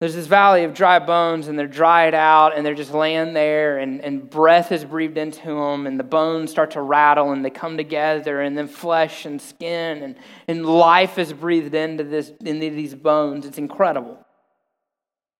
There's 0.00 0.14
this 0.14 0.26
valley 0.26 0.64
of 0.64 0.74
dry 0.74 0.98
bones, 0.98 1.48
and 1.48 1.58
they're 1.58 1.66
dried 1.66 2.12
out, 2.12 2.54
and 2.54 2.66
they're 2.66 2.74
just 2.74 2.92
laying 2.92 3.32
there, 3.32 3.78
and, 3.78 4.02
and 4.02 4.28
breath 4.28 4.70
is 4.70 4.84
breathed 4.84 5.16
into 5.16 5.46
them, 5.46 5.86
and 5.86 5.98
the 5.98 6.04
bones 6.04 6.50
start 6.50 6.72
to 6.72 6.82
rattle, 6.82 7.32
and 7.32 7.42
they 7.42 7.48
come 7.48 7.78
together, 7.78 8.42
and 8.42 8.58
then 8.58 8.68
flesh 8.68 9.24
and 9.24 9.40
skin, 9.40 10.02
and, 10.02 10.16
and 10.48 10.66
life 10.66 11.18
is 11.18 11.32
breathed 11.32 11.74
into, 11.74 12.04
this, 12.04 12.30
into 12.44 12.68
these 12.68 12.94
bones. 12.94 13.46
It's 13.46 13.56
incredible. 13.56 14.25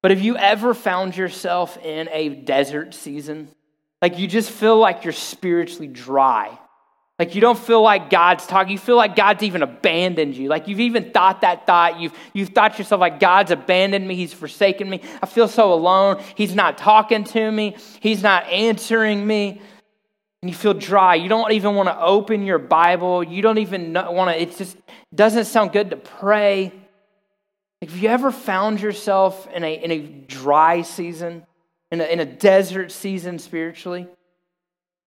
But 0.07 0.13
have 0.13 0.23
you 0.23 0.37
ever 0.37 0.73
found 0.73 1.17
yourself 1.17 1.77
in 1.79 2.09
a 2.13 2.29
desert 2.29 2.95
season? 2.95 3.49
Like 4.01 4.21
you 4.21 4.29
just 4.29 4.53
feel 4.53 4.79
like 4.79 5.03
you're 5.03 5.13
spiritually 5.13 5.89
dry. 5.89 6.57
Like 7.19 7.35
you 7.35 7.41
don't 7.41 7.59
feel 7.59 7.83
like 7.83 8.09
God's 8.09 8.47
talking. 8.47 8.71
You 8.71 8.79
feel 8.79 8.95
like 8.95 9.17
God's 9.17 9.43
even 9.43 9.65
abandoned 9.65 10.37
you. 10.37 10.49
Like 10.49 10.69
you've 10.69 10.79
even 10.79 11.11
thought 11.11 11.41
that 11.41 11.67
thought. 11.67 11.99
You've, 11.99 12.13
you've 12.35 12.51
thought 12.51 12.79
yourself 12.79 13.01
like 13.01 13.19
God's 13.19 13.51
abandoned 13.51 14.07
me. 14.07 14.15
He's 14.15 14.33
forsaken 14.33 14.89
me. 14.89 15.01
I 15.21 15.27
feel 15.27 15.49
so 15.49 15.73
alone. 15.73 16.23
He's 16.37 16.55
not 16.55 16.79
talking 16.79 17.25
to 17.25 17.51
me. 17.51 17.77
He's 17.99 18.23
not 18.23 18.45
answering 18.45 19.27
me. 19.27 19.61
And 20.41 20.49
you 20.49 20.55
feel 20.55 20.75
dry. 20.75 21.17
You 21.17 21.29
don't 21.29 21.51
even 21.51 21.75
want 21.75 21.89
to 21.89 22.01
open 22.01 22.47
your 22.47 22.61
Bible. 22.61 23.25
You 23.25 23.43
don't 23.43 23.59
even 23.59 23.93
want 23.93 24.31
to, 24.31 24.41
it 24.41 24.57
just 24.57 24.77
doesn't 25.13 25.47
sound 25.47 25.73
good 25.73 25.91
to 25.91 25.97
pray. 25.97 26.73
Like, 27.81 27.91
have 27.91 27.99
you 27.99 28.09
ever 28.09 28.31
found 28.31 28.81
yourself 28.81 29.49
in 29.55 29.63
a, 29.63 29.75
in 29.75 29.91
a 29.91 29.99
dry 30.01 30.83
season, 30.83 31.45
in 31.91 32.01
a, 32.01 32.05
in 32.05 32.21
a 32.21 32.25
desert 32.25 32.91
season 32.91 33.39
spiritually? 33.39 34.07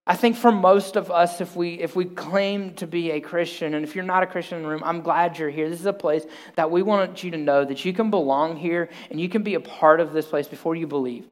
I 0.06 0.16
think 0.16 0.38
for 0.38 0.52
most 0.52 0.96
of 0.96 1.12
us, 1.12 1.40
if 1.40 1.56
we 1.56 1.76
if 1.76 1.96
we 1.96 2.06
claim 2.06 2.74
to 2.76 2.88
be 2.88 3.12
a 3.12 3.20
Christian, 3.20 3.76
and 3.76 3.86
if 3.86 3.96
you're 3.96 4.04
not 4.04 4.24
a 4.24 4.26
Christian 4.26 4.58
in 4.58 4.64
the 4.64 4.70
room, 4.70 4.82
I'm 4.84 5.02
glad 5.02 5.38
you're 5.38 5.52
here. 5.52 5.70
This 5.70 5.80
is 5.80 5.86
a 5.86 5.94
place 5.94 6.26
that 6.56 6.72
we 6.72 6.82
want 6.82 7.24
you 7.24 7.30
to 7.30 7.38
know 7.38 7.64
that 7.64 7.86
you 7.86 7.94
can 7.94 8.10
belong 8.10 8.58
here 8.58 8.90
and 9.12 9.22
you 9.22 9.30
can 9.30 9.44
be 9.44 9.54
a 9.54 9.60
part 9.60 10.00
of 10.00 10.12
this 10.12 10.26
place 10.26 10.48
before 10.48 10.76
you 10.76 10.88
believe. 10.88 11.28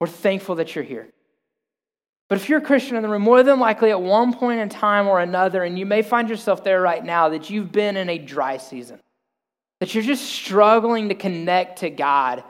We're 0.00 0.06
thankful 0.06 0.54
that 0.54 0.74
you're 0.74 0.82
here. 0.82 1.08
But 2.30 2.36
if 2.36 2.48
you're 2.48 2.60
a 2.60 2.64
Christian 2.64 2.96
in 2.96 3.02
the 3.02 3.08
room, 3.10 3.20
more 3.20 3.42
than 3.42 3.60
likely 3.60 3.90
at 3.90 4.00
one 4.00 4.32
point 4.32 4.60
in 4.60 4.70
time 4.70 5.06
or 5.08 5.20
another, 5.20 5.62
and 5.62 5.78
you 5.78 5.84
may 5.84 6.00
find 6.00 6.30
yourself 6.30 6.64
there 6.64 6.80
right 6.80 7.04
now, 7.04 7.28
that 7.28 7.50
you've 7.50 7.70
been 7.70 7.98
in 7.98 8.08
a 8.08 8.16
dry 8.16 8.56
season, 8.56 8.98
that 9.82 9.94
you're 9.94 10.04
just 10.04 10.24
struggling 10.24 11.08
to 11.08 11.14
connect 11.16 11.80
to 11.80 11.90
God 11.90 12.44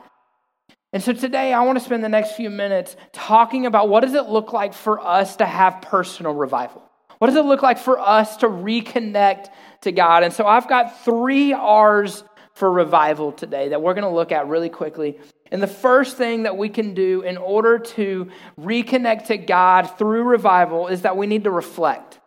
and 0.93 1.01
so 1.01 1.11
today 1.11 1.51
I 1.51 1.61
want 1.63 1.79
to 1.79 1.83
spend 1.83 2.03
the 2.03 2.09
next 2.09 2.33
few 2.33 2.51
minutes 2.51 2.95
talking 3.11 3.65
about 3.65 3.89
what 3.89 4.01
does 4.01 4.13
it 4.13 4.27
look 4.27 4.53
like 4.53 4.75
for 4.75 4.99
us 4.99 5.37
to 5.37 5.45
have 5.45 5.81
personal 5.81 6.35
revival? 6.35 6.83
What 7.17 7.27
does 7.27 7.35
it 7.35 7.45
look 7.45 7.63
like 7.63 7.79
for 7.79 7.99
us 7.99 8.37
to 8.37 8.47
reconnect 8.47 9.47
to 9.81 9.91
God? 9.91 10.21
And 10.21 10.31
so 10.31 10.45
I've 10.45 10.69
got 10.69 11.03
3 11.03 11.53
R's 11.53 12.23
for 12.53 12.71
revival 12.71 13.31
today 13.31 13.69
that 13.69 13.81
we're 13.81 13.95
going 13.95 14.03
to 14.03 14.09
look 14.09 14.31
at 14.31 14.47
really 14.47 14.69
quickly. 14.69 15.17
And 15.51 15.63
the 15.63 15.67
first 15.67 16.15
thing 16.15 16.43
that 16.43 16.57
we 16.57 16.69
can 16.69 16.93
do 16.93 17.21
in 17.21 17.37
order 17.37 17.79
to 17.79 18.29
reconnect 18.59 19.27
to 19.27 19.37
God 19.37 19.97
through 19.97 20.23
revival 20.25 20.89
is 20.89 21.01
that 21.01 21.17
we 21.17 21.25
need 21.25 21.45
to 21.45 21.51
reflect. 21.51 22.19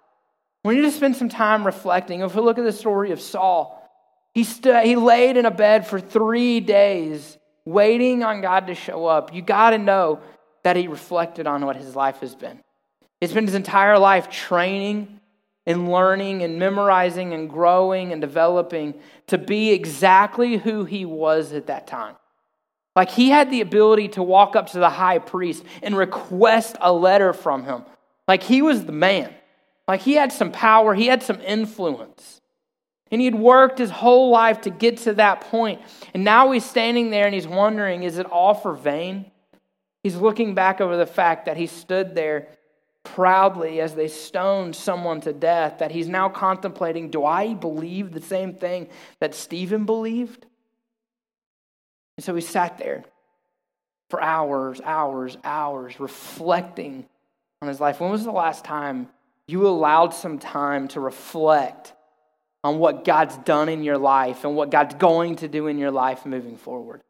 We 0.64 0.74
need 0.74 0.82
to 0.82 0.90
spend 0.90 1.14
some 1.14 1.28
time 1.28 1.64
reflecting. 1.64 2.22
If 2.22 2.34
we 2.34 2.42
look 2.42 2.58
at 2.58 2.64
the 2.64 2.72
story 2.72 3.12
of 3.12 3.20
Saul, 3.20 3.85
he, 4.36 4.44
st- 4.44 4.84
he 4.84 4.96
laid 4.96 5.38
in 5.38 5.46
a 5.46 5.50
bed 5.50 5.86
for 5.86 5.98
three 5.98 6.60
days 6.60 7.38
waiting 7.64 8.22
on 8.22 8.42
God 8.42 8.66
to 8.66 8.74
show 8.74 9.06
up, 9.06 9.32
you 9.32 9.40
got 9.40 9.70
to 9.70 9.78
know 9.78 10.20
that 10.62 10.76
he 10.76 10.88
reflected 10.88 11.46
on 11.46 11.64
what 11.64 11.74
his 11.74 11.96
life 11.96 12.18
has 12.20 12.34
been. 12.34 12.60
He 13.18 13.28
been 13.28 13.46
his 13.46 13.54
entire 13.54 13.98
life 13.98 14.28
training 14.28 15.20
and 15.64 15.90
learning 15.90 16.42
and 16.42 16.58
memorizing 16.58 17.32
and 17.32 17.48
growing 17.48 18.12
and 18.12 18.20
developing 18.20 18.92
to 19.28 19.38
be 19.38 19.70
exactly 19.72 20.58
who 20.58 20.84
he 20.84 21.06
was 21.06 21.54
at 21.54 21.68
that 21.68 21.86
time. 21.86 22.16
Like 22.94 23.08
he 23.08 23.30
had 23.30 23.50
the 23.50 23.62
ability 23.62 24.08
to 24.08 24.22
walk 24.22 24.54
up 24.54 24.66
to 24.72 24.78
the 24.78 24.90
high 24.90 25.18
priest 25.18 25.64
and 25.82 25.96
request 25.96 26.76
a 26.82 26.92
letter 26.92 27.32
from 27.32 27.64
him. 27.64 27.86
Like 28.28 28.42
he 28.42 28.60
was 28.60 28.84
the 28.84 28.92
man. 28.92 29.32
Like 29.88 30.02
he 30.02 30.12
had 30.12 30.30
some 30.30 30.52
power, 30.52 30.94
he 30.94 31.06
had 31.06 31.22
some 31.22 31.40
influence. 31.40 32.35
And 33.10 33.20
he'd 33.20 33.34
worked 33.34 33.78
his 33.78 33.90
whole 33.90 34.30
life 34.30 34.62
to 34.62 34.70
get 34.70 34.98
to 34.98 35.14
that 35.14 35.42
point. 35.42 35.80
And 36.12 36.24
now 36.24 36.50
he's 36.50 36.64
standing 36.64 37.10
there 37.10 37.24
and 37.24 37.34
he's 37.34 37.46
wondering 37.46 38.02
is 38.02 38.18
it 38.18 38.26
all 38.26 38.54
for 38.54 38.72
vain? 38.72 39.30
He's 40.02 40.16
looking 40.16 40.54
back 40.54 40.80
over 40.80 40.96
the 40.96 41.06
fact 41.06 41.46
that 41.46 41.56
he 41.56 41.66
stood 41.66 42.14
there 42.14 42.48
proudly 43.02 43.80
as 43.80 43.94
they 43.94 44.08
stoned 44.08 44.74
someone 44.74 45.20
to 45.20 45.32
death, 45.32 45.78
that 45.78 45.92
he's 45.92 46.08
now 46.08 46.28
contemplating 46.28 47.10
do 47.10 47.24
I 47.24 47.54
believe 47.54 48.12
the 48.12 48.20
same 48.20 48.54
thing 48.54 48.88
that 49.20 49.34
Stephen 49.34 49.84
believed? 49.84 50.46
And 52.16 52.24
so 52.24 52.34
he 52.34 52.40
sat 52.40 52.78
there 52.78 53.04
for 54.10 54.22
hours, 54.22 54.80
hours, 54.84 55.36
hours, 55.44 55.98
reflecting 56.00 57.06
on 57.62 57.68
his 57.68 57.80
life. 57.80 58.00
When 58.00 58.10
was 58.10 58.24
the 58.24 58.32
last 58.32 58.64
time 58.64 59.08
you 59.46 59.66
allowed 59.66 60.14
some 60.14 60.38
time 60.38 60.88
to 60.88 61.00
reflect 61.00 61.92
on 62.66 62.78
what 62.78 63.04
God's 63.04 63.36
done 63.38 63.68
in 63.68 63.84
your 63.84 63.96
life 63.96 64.44
and 64.44 64.56
what 64.56 64.70
God's 64.70 64.96
going 64.96 65.36
to 65.36 65.48
do 65.48 65.68
in 65.68 65.78
your 65.78 65.92
life 65.92 66.26
moving 66.26 66.56
forward? 66.56 67.00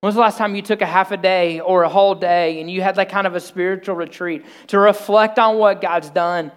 When 0.00 0.08
was 0.08 0.16
the 0.16 0.20
last 0.20 0.36
time 0.36 0.54
you 0.54 0.62
took 0.62 0.82
a 0.82 0.86
half 0.86 1.12
a 1.12 1.16
day 1.16 1.60
or 1.60 1.84
a 1.84 1.88
whole 1.88 2.14
day 2.14 2.60
and 2.60 2.70
you 2.70 2.82
had 2.82 2.96
that 2.96 3.08
kind 3.08 3.26
of 3.26 3.34
a 3.34 3.40
spiritual 3.40 3.94
retreat 3.94 4.44
to 4.66 4.78
reflect 4.78 5.38
on 5.38 5.58
what 5.58 5.80
God's 5.80 6.10
done 6.10 6.52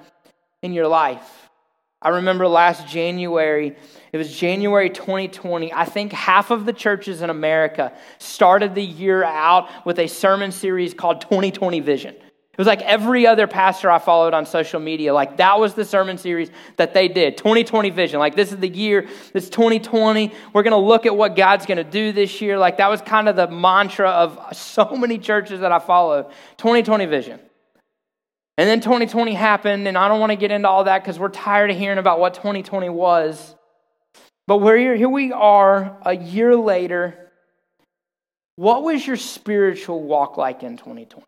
in 0.61 0.73
your 0.73 0.87
life? 0.87 1.49
I 2.01 2.09
remember 2.09 2.47
last 2.47 2.87
January, 2.87 3.75
it 4.11 4.17
was 4.17 4.35
January 4.35 4.89
2020. 4.89 5.71
I 5.71 5.85
think 5.85 6.11
half 6.11 6.51
of 6.51 6.65
the 6.65 6.73
churches 6.73 7.21
in 7.21 7.29
America 7.29 7.93
started 8.17 8.75
the 8.75 8.83
year 8.83 9.23
out 9.23 9.69
with 9.85 9.97
a 9.99 10.07
sermon 10.07 10.51
series 10.51 10.93
called 10.93 11.21
2020 11.21 11.79
Vision. 11.79 12.15
It 12.55 12.57
was 12.57 12.67
like 12.67 12.81
every 12.83 13.27
other 13.27 13.47
pastor 13.47 13.91
I 13.91 13.99
followed 13.99 14.33
on 14.33 14.45
social 14.45 14.79
media. 14.79 15.13
Like 15.13 15.35
that 15.37 15.59
was 15.59 15.73
the 15.73 15.83
sermon 15.83 16.17
series 16.17 16.49
that 16.77 16.93
they 16.93 17.09
did 17.09 17.35
2020 17.35 17.89
vision. 17.89 18.17
Like 18.17 18.37
this 18.37 18.53
is 18.53 18.59
the 18.59 18.69
year, 18.69 19.09
this 19.33 19.49
2020. 19.49 20.31
We're 20.53 20.63
going 20.63 20.71
to 20.71 20.77
look 20.77 21.05
at 21.05 21.17
what 21.17 21.35
God's 21.35 21.65
going 21.65 21.79
to 21.79 21.83
do 21.83 22.13
this 22.13 22.39
year. 22.39 22.57
Like 22.57 22.77
that 22.77 22.89
was 22.89 23.01
kind 23.01 23.27
of 23.27 23.35
the 23.35 23.49
mantra 23.49 24.09
of 24.09 24.55
so 24.55 24.85
many 24.97 25.17
churches 25.17 25.59
that 25.59 25.73
I 25.73 25.79
followed 25.79 26.31
2020 26.55 27.05
vision. 27.07 27.41
And 28.57 28.69
then 28.69 28.79
2020 28.79 29.33
happened, 29.33 29.85
and 29.85 29.97
I 29.97 30.07
don't 30.07 30.21
want 30.21 30.31
to 30.31 30.37
get 30.37 30.49
into 30.49 30.69
all 30.69 30.85
that 30.85 31.03
because 31.03 31.19
we're 31.19 31.27
tired 31.27 31.71
of 31.71 31.77
hearing 31.77 31.97
about 31.97 32.21
what 32.21 32.35
2020 32.35 32.87
was. 32.87 33.53
But 34.47 34.59
we're 34.59 34.77
here, 34.77 34.95
here 34.95 35.09
we 35.09 35.33
are 35.33 35.97
a 36.05 36.15
year 36.15 36.55
later. 36.55 37.31
What 38.55 38.83
was 38.83 39.05
your 39.05 39.17
spiritual 39.17 40.01
walk 40.01 40.37
like 40.37 40.63
in 40.63 40.77
2020? 40.77 41.25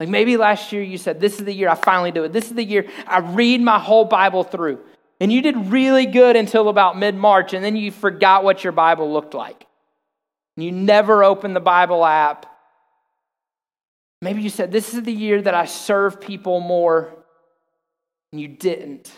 Like 0.00 0.08
maybe 0.08 0.36
last 0.36 0.72
year 0.72 0.82
you 0.82 0.98
said, 0.98 1.20
This 1.20 1.38
is 1.38 1.44
the 1.44 1.52
year 1.52 1.68
I 1.68 1.74
finally 1.74 2.10
do 2.10 2.24
it. 2.24 2.32
This 2.32 2.46
is 2.46 2.54
the 2.54 2.64
year 2.64 2.86
I 3.06 3.18
read 3.18 3.60
my 3.60 3.78
whole 3.78 4.04
Bible 4.04 4.44
through. 4.44 4.80
And 5.20 5.32
you 5.32 5.40
did 5.42 5.68
really 5.68 6.06
good 6.06 6.36
until 6.36 6.68
about 6.68 6.98
mid 6.98 7.14
March, 7.14 7.54
and 7.54 7.64
then 7.64 7.76
you 7.76 7.90
forgot 7.90 8.44
what 8.44 8.64
your 8.64 8.72
Bible 8.72 9.12
looked 9.12 9.34
like. 9.34 9.66
You 10.56 10.72
never 10.72 11.22
opened 11.24 11.54
the 11.54 11.60
Bible 11.60 12.04
app. 12.04 12.46
Maybe 14.20 14.42
you 14.42 14.50
said, 14.50 14.72
This 14.72 14.94
is 14.94 15.02
the 15.02 15.12
year 15.12 15.40
that 15.40 15.54
I 15.54 15.66
serve 15.66 16.20
people 16.20 16.60
more, 16.60 17.14
and 18.32 18.40
you 18.40 18.48
didn't. 18.48 19.12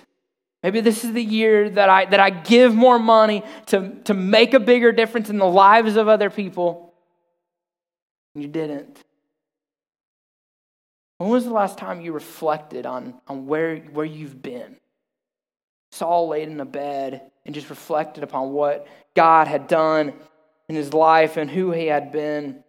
Maybe 0.63 0.81
this 0.81 1.05
is 1.05 1.13
the 1.13 1.23
year 1.23 1.71
that 1.71 1.89
I, 1.89 2.07
that 2.07 2.19
I 2.19 2.31
give 2.31 2.75
more 2.75 2.99
money 2.99 3.45
to, 3.67 3.95
to 4.05 4.15
make 4.15 4.53
a 4.53 4.61
bigger 4.61 4.91
difference 4.91 5.31
in 5.31 5.39
the 5.39 5.47
lives 5.47 5.97
of 5.97 6.09
other 6.09 6.29
people, 6.29 6.93
and 8.35 8.43
you 8.43 8.51
didn't. 8.51 9.06
When 11.19 11.31
was 11.31 11.45
the 11.45 11.53
last 11.53 11.79
time 11.79 12.01
you 12.01 12.13
reflected 12.13 12.85
on, 12.85 13.15
on 13.27 13.47
where, 13.47 13.77
where 13.77 14.05
you've 14.05 14.43
been? 14.43 14.77
Saul 15.93 16.29
laid 16.29 16.49
in 16.49 16.61
a 16.61 16.67
bed 16.67 17.31
and 17.45 17.55
just 17.55 17.71
reflected 17.71 18.23
upon 18.23 18.53
what 18.53 18.87
God 19.15 19.49
had 19.49 19.67
done 19.67 20.13
in 20.69 20.75
his 20.75 20.93
life 20.93 21.37
and 21.37 21.51
who 21.51 21.71
he 21.71 21.87
had 21.87 22.13
been. 22.13 22.63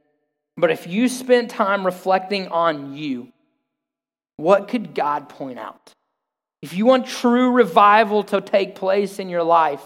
But 0.55 0.71
if 0.71 0.87
you 0.87 1.09
spent 1.09 1.51
time 1.51 1.85
reflecting 1.85 2.47
on 2.47 2.95
you, 2.95 3.33
what 4.37 4.67
could 4.67 4.95
God 4.95 5.29
point 5.29 5.59
out? 5.59 5.93
If 6.61 6.73
you 6.73 6.85
want 6.85 7.05
true 7.05 7.51
revival 7.51 8.23
to 8.25 8.39
take 8.39 8.75
place 8.75 9.19
in 9.19 9.29
your 9.29 9.43
life, 9.43 9.81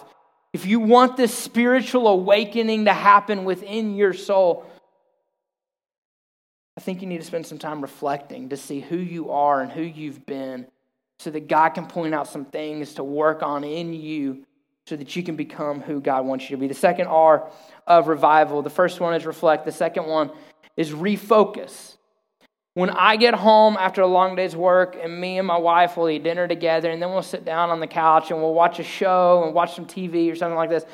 if 0.53 0.65
you 0.65 0.79
want 0.79 1.17
this 1.17 1.33
spiritual 1.33 2.07
awakening 2.07 2.85
to 2.85 2.93
happen 2.93 3.43
within 3.43 3.95
your 3.95 4.13
soul, 4.13 4.65
I 6.77 6.81
think 6.81 7.01
you 7.01 7.07
need 7.07 7.19
to 7.19 7.27
spend 7.27 7.45
some 7.45 7.57
time 7.57 7.81
reflecting 7.81 8.49
to 8.49 8.57
see 8.57 8.79
who 8.79 8.97
you 8.97 9.31
are 9.31 9.61
and 9.61 9.71
who 9.71 9.81
you've 9.81 10.25
been 10.25 10.67
so 11.19 11.29
that 11.29 11.47
God 11.47 11.69
can 11.69 11.85
point 11.85 12.15
out 12.15 12.27
some 12.27 12.45
things 12.45 12.95
to 12.95 13.03
work 13.03 13.43
on 13.43 13.63
in 13.63 13.93
you 13.93 14.45
so 14.87 14.95
that 14.95 15.15
you 15.15 15.21
can 15.21 15.35
become 15.35 15.81
who 15.81 16.01
God 16.01 16.25
wants 16.25 16.49
you 16.49 16.55
to 16.55 16.59
be. 16.59 16.67
The 16.67 16.73
second 16.73 17.07
R 17.07 17.49
of 17.85 18.07
revival, 18.07 18.61
the 18.61 18.69
first 18.69 18.99
one 18.99 19.13
is 19.13 19.25
reflect, 19.25 19.65
the 19.65 19.71
second 19.71 20.07
one 20.07 20.31
is 20.77 20.91
refocus. 20.91 21.97
When 22.73 22.89
I 22.89 23.17
get 23.17 23.33
home 23.33 23.75
after 23.77 24.01
a 24.01 24.07
long 24.07 24.35
day's 24.35 24.55
work 24.55 24.97
and 24.99 25.19
me 25.19 25.37
and 25.37 25.45
my 25.45 25.57
wife 25.57 25.97
will 25.97 26.09
eat 26.09 26.23
dinner 26.23 26.47
together 26.47 26.89
and 26.89 27.01
then 27.01 27.11
we'll 27.11 27.21
sit 27.21 27.43
down 27.43 27.69
on 27.69 27.81
the 27.81 27.87
couch 27.87 28.31
and 28.31 28.41
we'll 28.41 28.53
watch 28.53 28.79
a 28.79 28.83
show 28.83 29.43
and 29.43 29.53
watch 29.53 29.75
some 29.75 29.85
TV 29.85 30.31
or 30.31 30.35
something 30.35 30.55
like 30.55 30.69
this, 30.69 30.85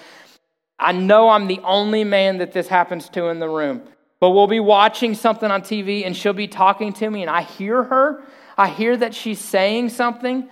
I 0.79 0.91
know 0.91 1.29
I'm 1.29 1.47
the 1.47 1.59
only 1.63 2.03
man 2.03 2.39
that 2.39 2.51
this 2.51 2.67
happens 2.67 3.09
to 3.09 3.27
in 3.27 3.39
the 3.39 3.47
room. 3.47 3.83
But 4.19 4.31
we'll 4.31 4.47
be 4.47 4.59
watching 4.59 5.13
something 5.13 5.49
on 5.49 5.61
TV 5.61 6.05
and 6.05 6.15
she'll 6.15 6.33
be 6.33 6.47
talking 6.47 6.93
to 6.93 7.09
me 7.09 7.21
and 7.21 7.29
I 7.29 7.43
hear 7.43 7.83
her. 7.83 8.23
I 8.57 8.67
hear 8.67 8.97
that 8.97 9.13
she's 9.13 9.39
saying 9.39 9.89
something, 9.89 10.49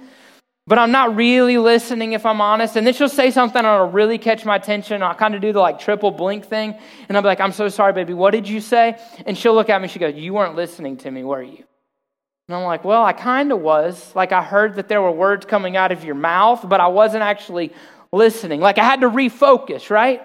but 0.67 0.77
I'm 0.77 0.91
not 0.91 1.15
really 1.15 1.57
listening 1.57 2.13
if 2.13 2.25
I'm 2.25 2.41
honest. 2.41 2.75
And 2.75 2.85
then 2.85 2.93
she'll 2.93 3.09
say 3.09 3.31
something 3.31 3.57
and 3.57 3.67
it'll 3.67 3.89
really 3.89 4.19
catch 4.19 4.45
my 4.45 4.55
attention. 4.57 5.01
I'll 5.01 5.15
kind 5.15 5.33
of 5.33 5.41
do 5.41 5.51
the 5.51 5.59
like 5.59 5.79
triple 5.79 6.11
blink 6.11 6.45
thing. 6.45 6.75
And 7.07 7.17
I'll 7.17 7.23
be 7.23 7.27
like, 7.27 7.39
I'm 7.39 7.51
so 7.51 7.67
sorry, 7.67 7.93
baby. 7.93 8.13
What 8.13 8.31
did 8.31 8.47
you 8.47 8.61
say? 8.61 8.99
And 9.25 9.35
she'll 9.35 9.55
look 9.55 9.69
at 9.69 9.81
me. 9.81 9.87
She 9.87 9.97
goes, 9.97 10.13
You 10.13 10.33
weren't 10.35 10.55
listening 10.55 10.97
to 10.97 11.09
me, 11.09 11.23
were 11.23 11.41
you? 11.41 11.63
And 12.47 12.55
I'm 12.55 12.63
like, 12.63 12.83
Well, 12.85 13.03
I 13.03 13.13
kind 13.13 13.51
of 13.51 13.61
was. 13.61 14.15
Like, 14.15 14.31
I 14.31 14.43
heard 14.43 14.75
that 14.75 14.87
there 14.87 15.01
were 15.01 15.11
words 15.11 15.45
coming 15.47 15.75
out 15.75 15.91
of 15.91 16.03
your 16.03 16.15
mouth, 16.15 16.67
but 16.69 16.79
I 16.79 16.87
wasn't 16.87 17.23
actually 17.23 17.73
listening. 18.11 18.61
Like, 18.61 18.77
I 18.77 18.83
had 18.83 19.01
to 19.01 19.09
refocus, 19.09 19.89
right? 19.89 20.21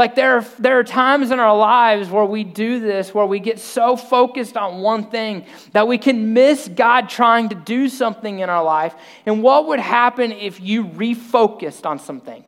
Like 0.00 0.14
there 0.14 0.38
are, 0.38 0.44
there 0.58 0.78
are 0.78 0.82
times 0.82 1.30
in 1.30 1.38
our 1.40 1.54
lives 1.54 2.08
where 2.08 2.24
we 2.24 2.42
do 2.42 2.80
this, 2.80 3.12
where 3.12 3.26
we 3.26 3.38
get 3.38 3.58
so 3.58 3.96
focused 3.96 4.56
on 4.56 4.80
one 4.80 5.10
thing 5.10 5.44
that 5.72 5.86
we 5.86 5.98
can 5.98 6.32
miss 6.32 6.68
God 6.68 7.10
trying 7.10 7.50
to 7.50 7.54
do 7.54 7.86
something 7.90 8.38
in 8.38 8.48
our 8.48 8.64
life. 8.64 8.94
And 9.26 9.42
what 9.42 9.68
would 9.68 9.78
happen 9.78 10.32
if 10.32 10.58
you 10.58 10.86
refocused 10.86 11.84
on 11.84 11.98
something? 11.98 12.46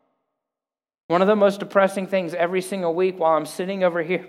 One 1.08 1.20
of 1.20 1.28
the 1.28 1.36
most 1.36 1.60
depressing 1.60 2.06
things 2.06 2.32
every 2.32 2.62
single 2.62 2.94
week 2.94 3.18
while 3.18 3.36
I'm 3.36 3.44
sitting 3.44 3.84
over 3.84 4.02
here 4.02 4.26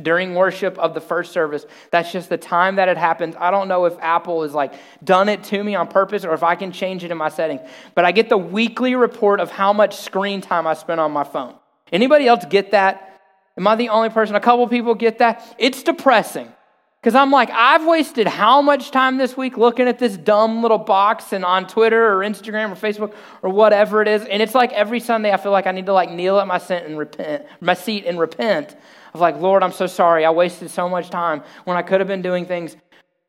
during 0.00 0.34
worship 0.34 0.78
of 0.78 0.94
the 0.94 1.02
first 1.02 1.32
service, 1.32 1.66
that's 1.90 2.12
just 2.12 2.30
the 2.30 2.38
time 2.38 2.76
that 2.76 2.88
it 2.88 2.96
happens. 2.96 3.34
I 3.38 3.50
don't 3.50 3.68
know 3.68 3.84
if 3.84 3.92
Apple 4.00 4.40
has 4.40 4.54
like 4.54 4.72
done 5.04 5.28
it 5.28 5.44
to 5.44 5.62
me 5.62 5.74
on 5.74 5.86
purpose 5.86 6.24
or 6.24 6.32
if 6.32 6.42
I 6.42 6.54
can 6.54 6.72
change 6.72 7.04
it 7.04 7.10
in 7.10 7.18
my 7.18 7.28
settings, 7.28 7.60
but 7.94 8.06
I 8.06 8.12
get 8.12 8.30
the 8.30 8.38
weekly 8.38 8.94
report 8.94 9.38
of 9.38 9.50
how 9.50 9.74
much 9.74 9.96
screen 9.96 10.40
time 10.40 10.66
I 10.66 10.72
spent 10.72 10.98
on 10.98 11.12
my 11.12 11.24
phone. 11.24 11.56
Anybody 11.94 12.26
else 12.26 12.44
get 12.44 12.72
that? 12.72 13.20
Am 13.56 13.68
I 13.68 13.76
the 13.76 13.90
only 13.90 14.08
person? 14.08 14.34
A 14.34 14.40
couple 14.40 14.66
people 14.66 14.96
get 14.96 15.18
that? 15.18 15.54
It's 15.58 15.84
depressing. 15.84 16.52
Because 17.00 17.14
I'm 17.14 17.30
like, 17.30 17.50
I've 17.50 17.86
wasted 17.86 18.26
how 18.26 18.62
much 18.62 18.90
time 18.90 19.16
this 19.16 19.36
week 19.36 19.56
looking 19.56 19.86
at 19.86 20.00
this 20.00 20.16
dumb 20.16 20.60
little 20.60 20.78
box 20.78 21.32
and 21.32 21.44
on 21.44 21.68
Twitter 21.68 22.12
or 22.12 22.20
Instagram 22.20 22.72
or 22.72 22.74
Facebook 22.74 23.14
or 23.42 23.50
whatever 23.50 24.02
it 24.02 24.08
is. 24.08 24.24
And 24.24 24.42
it's 24.42 24.56
like 24.56 24.72
every 24.72 24.98
Sunday 24.98 25.30
I 25.30 25.36
feel 25.36 25.52
like 25.52 25.68
I 25.68 25.70
need 25.70 25.86
to 25.86 25.92
like 25.92 26.10
kneel 26.10 26.40
at 26.40 26.48
my 26.48 26.58
seat 26.58 26.82
and 26.82 26.98
repent, 26.98 27.44
my 27.60 27.74
seat 27.74 28.06
and 28.06 28.18
repent 28.18 28.74
of 29.12 29.20
like, 29.20 29.36
Lord, 29.36 29.62
I'm 29.62 29.70
so 29.70 29.86
sorry. 29.86 30.24
I 30.24 30.30
wasted 30.30 30.70
so 30.70 30.88
much 30.88 31.10
time 31.10 31.42
when 31.64 31.76
I 31.76 31.82
could 31.82 32.00
have 32.00 32.08
been 32.08 32.22
doing 32.22 32.44
things 32.44 32.76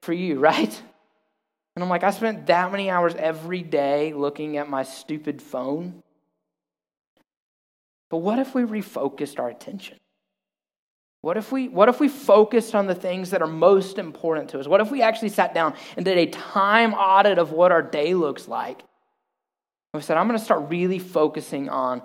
for 0.01 0.13
you, 0.13 0.39
right? 0.49 0.81
And 1.75 1.83
I'm 1.83 1.89
like, 1.89 2.03
I 2.03 2.09
spent 2.09 2.47
that 2.47 2.71
many 2.71 2.89
hours 2.89 3.13
every 3.15 3.61
day 3.61 4.13
looking 4.13 4.57
at 4.57 4.67
my 4.67 4.81
stupid 4.81 5.39
phone. 5.39 6.01
But 8.09 8.17
what 8.17 8.39
if 8.39 8.53
we 8.53 8.63
refocused 8.63 9.39
our 9.39 9.49
attention? 9.49 9.99
What 11.21 11.37
if, 11.37 11.51
we, 11.51 11.69
what 11.69 11.89
if 11.89 11.99
we 11.99 12.07
focused 12.07 12.75
on 12.75 12.85
the 12.85 12.93
things 12.93 13.31
that 13.31 13.41
are 13.41 13.47
most 13.47 13.97
important 13.97 14.49
to 14.49 14.59
us? 14.59 14.67
What 14.67 14.79
if 14.79 14.91
we 14.91 15.01
actually 15.01 15.29
sat 15.29 15.55
down 15.55 15.73
and 15.95 16.05
did 16.05 16.19
a 16.19 16.27
time 16.27 16.93
audit 16.93 17.39
of 17.39 17.51
what 17.51 17.71
our 17.71 17.81
day 17.81 18.13
looks 18.13 18.47
like? 18.47 18.83
We 19.95 20.01
said, 20.01 20.17
I'm 20.17 20.27
going 20.27 20.37
to 20.37 20.45
start 20.45 20.69
really 20.69 20.99
focusing 20.99 21.67
on 21.67 22.03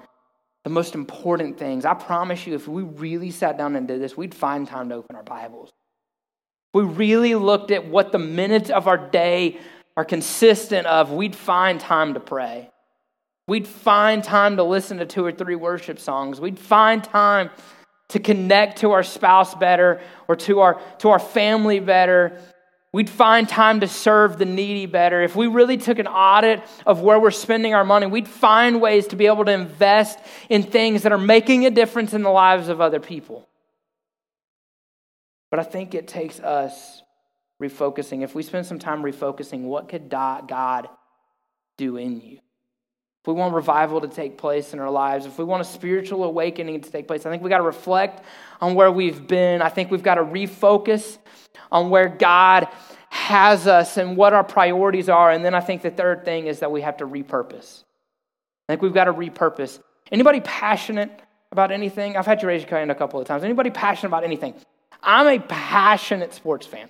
the 0.64 0.70
most 0.70 0.94
important 0.94 1.58
things. 1.58 1.84
I 1.84 1.94
promise 1.94 2.46
you, 2.46 2.54
if 2.54 2.66
we 2.66 2.82
really 2.82 3.30
sat 3.30 3.58
down 3.58 3.76
and 3.76 3.86
did 3.86 4.00
this, 4.00 4.16
we'd 4.16 4.34
find 4.34 4.66
time 4.66 4.88
to 4.88 4.94
open 4.94 5.16
our 5.16 5.22
Bibles. 5.22 5.70
If 6.72 6.74
we 6.74 6.84
really 6.84 7.34
looked 7.34 7.70
at 7.70 7.86
what 7.86 8.12
the 8.12 8.18
minutes 8.18 8.70
of 8.70 8.86
our 8.86 8.96
day 8.96 9.58
are 9.96 10.04
consistent 10.04 10.86
of 10.86 11.10
we'd 11.10 11.36
find 11.36 11.80
time 11.80 12.14
to 12.14 12.20
pray. 12.20 12.70
We'd 13.50 13.66
find 13.66 14.22
time 14.22 14.58
to 14.58 14.62
listen 14.62 14.98
to 14.98 15.06
two 15.06 15.24
or 15.24 15.32
three 15.32 15.56
worship 15.56 15.98
songs. 15.98 16.40
We'd 16.40 16.56
find 16.56 17.02
time 17.02 17.50
to 18.10 18.20
connect 18.20 18.78
to 18.82 18.92
our 18.92 19.02
spouse 19.02 19.56
better 19.56 20.00
or 20.28 20.36
to 20.36 20.60
our, 20.60 20.80
to 20.98 21.08
our 21.08 21.18
family 21.18 21.80
better. 21.80 22.40
We'd 22.92 23.10
find 23.10 23.48
time 23.48 23.80
to 23.80 23.88
serve 23.88 24.38
the 24.38 24.44
needy 24.44 24.86
better. 24.86 25.20
If 25.20 25.34
we 25.34 25.48
really 25.48 25.78
took 25.78 25.98
an 25.98 26.06
audit 26.06 26.62
of 26.86 27.00
where 27.00 27.18
we're 27.18 27.32
spending 27.32 27.74
our 27.74 27.84
money, 27.84 28.06
we'd 28.06 28.28
find 28.28 28.80
ways 28.80 29.08
to 29.08 29.16
be 29.16 29.26
able 29.26 29.44
to 29.46 29.52
invest 29.52 30.20
in 30.48 30.62
things 30.62 31.02
that 31.02 31.10
are 31.10 31.18
making 31.18 31.66
a 31.66 31.70
difference 31.70 32.12
in 32.12 32.22
the 32.22 32.30
lives 32.30 32.68
of 32.68 32.80
other 32.80 33.00
people. 33.00 33.48
But 35.50 35.58
I 35.58 35.64
think 35.64 35.96
it 35.96 36.06
takes 36.06 36.38
us 36.38 37.02
refocusing. 37.60 38.22
If 38.22 38.32
we 38.32 38.44
spend 38.44 38.66
some 38.66 38.78
time 38.78 39.02
refocusing, 39.02 39.62
what 39.62 39.88
could 39.88 40.08
God 40.08 40.88
do 41.76 41.96
in 41.96 42.20
you? 42.20 42.38
If 43.22 43.26
we 43.26 43.34
want 43.34 43.54
revival 43.54 44.00
to 44.00 44.08
take 44.08 44.38
place 44.38 44.72
in 44.72 44.78
our 44.78 44.90
lives, 44.90 45.26
if 45.26 45.36
we 45.38 45.44
want 45.44 45.60
a 45.60 45.64
spiritual 45.64 46.24
awakening 46.24 46.80
to 46.80 46.90
take 46.90 47.06
place, 47.06 47.26
I 47.26 47.30
think 47.30 47.42
we 47.42 47.50
got 47.50 47.58
to 47.58 47.64
reflect 47.64 48.24
on 48.62 48.74
where 48.74 48.90
we've 48.90 49.26
been. 49.26 49.60
I 49.60 49.68
think 49.68 49.90
we've 49.90 50.02
got 50.02 50.14
to 50.14 50.22
refocus 50.22 51.18
on 51.70 51.90
where 51.90 52.08
God 52.08 52.68
has 53.10 53.66
us 53.66 53.98
and 53.98 54.16
what 54.16 54.32
our 54.32 54.44
priorities 54.44 55.10
are. 55.10 55.30
And 55.30 55.44
then 55.44 55.54
I 55.54 55.60
think 55.60 55.82
the 55.82 55.90
third 55.90 56.24
thing 56.24 56.46
is 56.46 56.60
that 56.60 56.72
we 56.72 56.80
have 56.80 56.96
to 56.98 57.06
repurpose. 57.06 57.84
I 58.68 58.72
think 58.72 58.82
we've 58.82 58.94
got 58.94 59.04
to 59.04 59.12
repurpose. 59.12 59.80
Anybody 60.10 60.40
passionate 60.40 61.10
about 61.52 61.72
anything? 61.72 62.16
I've 62.16 62.24
had 62.24 62.40
you 62.40 62.48
raise 62.48 62.62
your 62.62 62.70
hand 62.70 62.90
a 62.90 62.94
couple 62.94 63.20
of 63.20 63.26
times. 63.26 63.44
Anybody 63.44 63.68
passionate 63.68 64.08
about 64.08 64.24
anything? 64.24 64.54
I'm 65.02 65.26
a 65.26 65.38
passionate 65.40 66.32
sports 66.32 66.66
fan. 66.66 66.88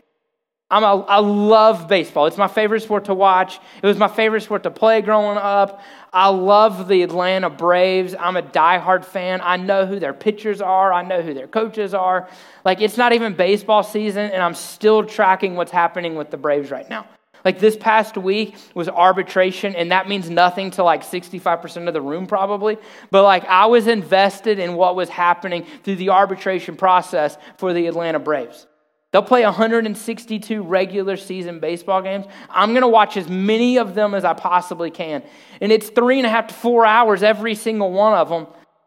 I'm 0.70 0.84
a, 0.84 1.00
I 1.00 1.18
love 1.18 1.88
baseball. 1.88 2.26
It's 2.26 2.36
my 2.36 2.46
favorite 2.46 2.82
sport 2.82 3.06
to 3.06 3.14
watch. 3.14 3.58
It 3.82 3.86
was 3.86 3.96
my 3.96 4.06
favorite 4.06 4.42
sport 4.42 4.62
to 4.62 4.70
play 4.70 5.00
growing 5.00 5.36
up. 5.36 5.82
I 6.12 6.28
love 6.28 6.86
the 6.86 7.02
Atlanta 7.02 7.50
Braves. 7.50 8.14
I'm 8.18 8.36
a 8.36 8.42
diehard 8.42 9.04
fan. 9.04 9.40
I 9.42 9.56
know 9.56 9.84
who 9.84 9.98
their 9.98 10.12
pitchers 10.12 10.60
are. 10.60 10.92
I 10.92 11.02
know 11.02 11.22
who 11.22 11.34
their 11.34 11.48
coaches 11.48 11.92
are. 11.92 12.28
Like, 12.64 12.80
it's 12.80 12.96
not 12.96 13.12
even 13.12 13.34
baseball 13.34 13.82
season, 13.82 14.30
and 14.30 14.40
I'm 14.40 14.54
still 14.54 15.04
tracking 15.04 15.56
what's 15.56 15.72
happening 15.72 16.14
with 16.14 16.30
the 16.30 16.36
Braves 16.36 16.70
right 16.70 16.88
now. 16.88 17.06
Like, 17.44 17.58
this 17.58 17.76
past 17.76 18.16
week 18.16 18.54
was 18.74 18.88
arbitration, 18.88 19.74
and 19.74 19.90
that 19.90 20.08
means 20.08 20.30
nothing 20.30 20.70
to 20.72 20.84
like 20.84 21.02
65% 21.02 21.88
of 21.88 21.94
the 21.94 22.02
room, 22.02 22.28
probably. 22.28 22.76
But 23.10 23.24
like, 23.24 23.44
I 23.46 23.66
was 23.66 23.88
invested 23.88 24.60
in 24.60 24.74
what 24.74 24.94
was 24.94 25.08
happening 25.08 25.66
through 25.82 25.96
the 25.96 26.10
arbitration 26.10 26.76
process 26.76 27.36
for 27.56 27.72
the 27.72 27.88
Atlanta 27.88 28.20
Braves. 28.20 28.66
They'll 29.12 29.22
play 29.22 29.42
162 29.42 30.62
regular 30.62 31.16
season 31.16 31.58
baseball 31.58 32.00
games. 32.00 32.26
I'm 32.48 32.70
going 32.70 32.82
to 32.82 32.88
watch 32.88 33.16
as 33.16 33.28
many 33.28 33.78
of 33.78 33.94
them 33.94 34.14
as 34.14 34.24
I 34.24 34.34
possibly 34.34 34.90
can. 34.90 35.24
And 35.60 35.72
it's 35.72 35.88
three 35.88 36.18
and 36.18 36.26
a 36.26 36.30
half 36.30 36.46
to 36.48 36.54
four 36.54 36.86
hours 36.86 37.22
every 37.22 37.56
single 37.56 37.90
one 37.90 38.14
of 38.14 38.28
them. 38.28 38.46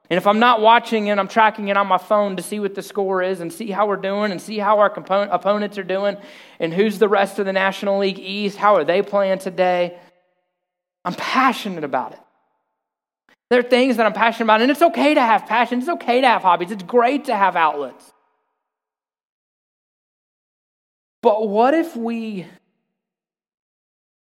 And 0.09 0.17
if 0.17 0.27
I'm 0.27 0.39
not 0.39 0.62
watching 0.62 1.07
it, 1.07 1.17
I'm 1.17 1.27
tracking 1.27 1.69
it 1.69 1.77
on 1.77 1.88
my 1.88 1.97
phone 1.97 2.38
to 2.38 2.43
see 2.43 2.59
what 2.59 2.75
the 2.75 2.81
score 2.81 3.21
is 3.21 3.41
and 3.41 3.51
see 3.51 3.71
how 3.71 3.88
we're 3.88 3.95
doing 3.95 4.31
and 4.31 4.41
see 4.41 4.57
how 4.59 4.79
our 4.79 4.88
opponents 4.88 5.77
are 5.77 5.83
doing 5.83 6.17
and 6.59 6.73
who's 6.73 6.99
the 6.99 7.09
rest 7.09 7.39
of 7.39 7.45
the 7.45 7.53
National 7.53 7.99
League 7.99 8.19
East. 8.19 8.57
How 8.57 8.75
are 8.75 8.83
they 8.86 9.01
playing 9.01 9.39
today? 9.39 9.97
I'm 11.03 11.15
passionate 11.15 11.83
about 11.83 12.13
it. 12.13 12.19
There 13.49 13.59
are 13.59 13.63
things 13.63 13.97
that 13.97 14.05
I'm 14.05 14.13
passionate 14.13 14.45
about, 14.45 14.62
and 14.62 14.71
it's 14.71 14.81
okay 14.81 15.13
to 15.13 15.21
have 15.21 15.45
passion. 15.47 15.79
It's 15.79 15.89
okay 15.89 16.21
to 16.21 16.27
have 16.27 16.41
hobbies. 16.41 16.71
It's 16.71 16.83
great 16.83 17.25
to 17.25 17.36
have 17.36 17.55
outlets. 17.55 18.12
But 21.23 21.47
what 21.47 21.73
if 21.73 21.95
we 21.95 22.45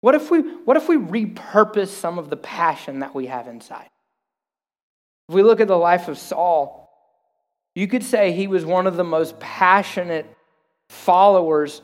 what 0.03 0.15
if 0.15 0.31
we 0.31 0.41
what 0.41 0.77
if 0.77 0.89
we 0.89 0.97
repurpose 0.97 1.89
some 1.89 2.19
of 2.19 2.29
the 2.29 2.37
passion 2.37 3.01
that 3.01 3.15
we 3.15 3.27
have 3.27 3.49
inside? 3.49 3.89
If 5.29 5.35
we 5.35 5.43
look 5.43 5.61
at 5.61 5.69
the 5.69 5.77
life 5.77 6.09
of 6.09 6.19
Saul, 6.19 6.91
you 7.75 7.89
could 7.89 8.05
say 8.05 8.33
he 8.33 8.47
was 8.47 8.67
one 8.67 8.87
of 8.87 8.97
the 8.97 9.05
most 9.05 9.41
passionate 9.41 10.27
followers 10.91 11.81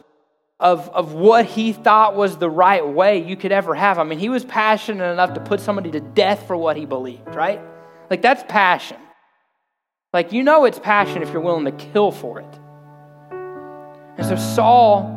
of, 0.61 0.91
of 0.91 1.15
what 1.15 1.47
he 1.47 1.73
thought 1.73 2.15
was 2.15 2.37
the 2.37 2.51
right 2.51 2.87
way 2.87 3.27
you 3.27 3.37
could 3.37 3.53
ever 3.53 3.75
have. 3.75 3.99
I 3.99 4.05
mean, 4.05 4.19
he 4.19 4.29
was 4.29 4.45
passionate 4.45 5.11
enough 5.11 5.33
to 5.35 5.41
put 5.41 5.61
somebody 5.61 5.91
to 5.93 6.01
death 6.01 6.47
for 6.47 6.57
what 6.57 6.77
he 6.77 6.85
believed, 6.85 7.35
right? 7.35 7.61
Like, 8.11 8.21
that's 8.21 8.43
passion. 8.49 8.99
Like, 10.13 10.33
you 10.33 10.43
know 10.43 10.65
it's 10.65 10.81
passion 10.81 11.23
if 11.23 11.31
you're 11.33 11.41
willing 11.41 11.65
to 11.65 11.73
kill 11.73 12.11
for 12.11 12.41
it. 12.41 12.59
And 14.19 14.27
so 14.27 14.37
Saul, 14.37 15.15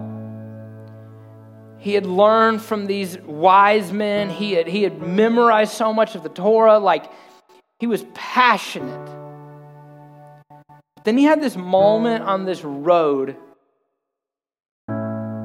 he 1.80 1.94
had 1.94 2.06
learned 2.06 2.62
from 2.62 2.86
these 2.86 3.18
wise 3.18 3.92
men, 3.92 4.30
he 4.30 4.54
had, 4.54 4.68
he 4.68 4.84
had 4.84 5.02
memorized 5.02 5.74
so 5.74 5.92
much 5.92 6.14
of 6.16 6.22
the 6.22 6.30
Torah, 6.30 6.78
like 6.78 7.12
he 7.80 7.88
was 7.88 8.06
passionate. 8.14 9.10
Then 11.04 11.18
he 11.18 11.24
had 11.24 11.42
this 11.42 11.58
moment 11.58 12.24
on 12.24 12.46
this 12.46 12.64
road, 12.64 13.36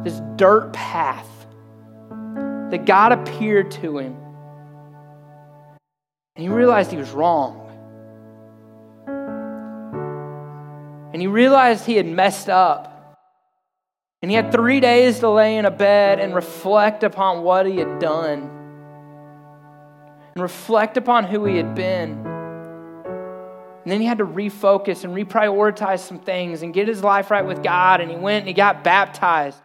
this 0.05 0.21
dirt 0.37 0.75
path, 0.75 1.27
that 2.71 2.85
God 2.85 3.13
appeared 3.13 3.71
to 3.71 3.97
him. 3.97 4.17
And 6.35 6.43
he 6.43 6.51
realized 6.51 6.91
he 6.91 6.99
was 6.99 7.13
wrong. 7.13 7.63
And 11.15 11.23
he 11.23 11.27
realized 11.27 11.87
he 11.87 11.97
had 11.97 12.07
messed 12.07 12.51
up. 12.51 12.93
And 14.23 14.31
he 14.31 14.35
had 14.35 14.51
three 14.51 14.81
days 14.81 15.21
to 15.21 15.31
lay 15.31 15.57
in 15.57 15.67
a 15.67 15.71
bed 15.71 16.21
and 16.21 16.35
reflect 16.35 17.05
upon 17.05 17.43
what 17.43 17.67
he 17.67 17.77
had 17.77 17.99
done 17.99 18.51
and 20.35 20.43
reflect 20.43 20.97
upon 20.97 21.25
who 21.25 21.45
he 21.45 21.57
had 21.57 21.75
been. 21.75 22.27
And 23.87 23.93
then 23.93 24.01
he 24.01 24.07
had 24.07 24.19
to 24.19 24.27
refocus 24.27 25.05
and 25.05 25.15
reprioritize 25.15 26.01
some 26.01 26.19
things 26.19 26.63
and 26.63 26.75
get 26.75 26.89
his 26.89 27.03
life 27.03 27.31
right 27.31 27.47
with 27.47 27.63
God. 27.63 28.01
And 28.01 28.11
he 28.11 28.17
went 28.17 28.43
and 28.43 28.49
he 28.49 28.53
got 28.53 28.83
baptized. 28.83 29.63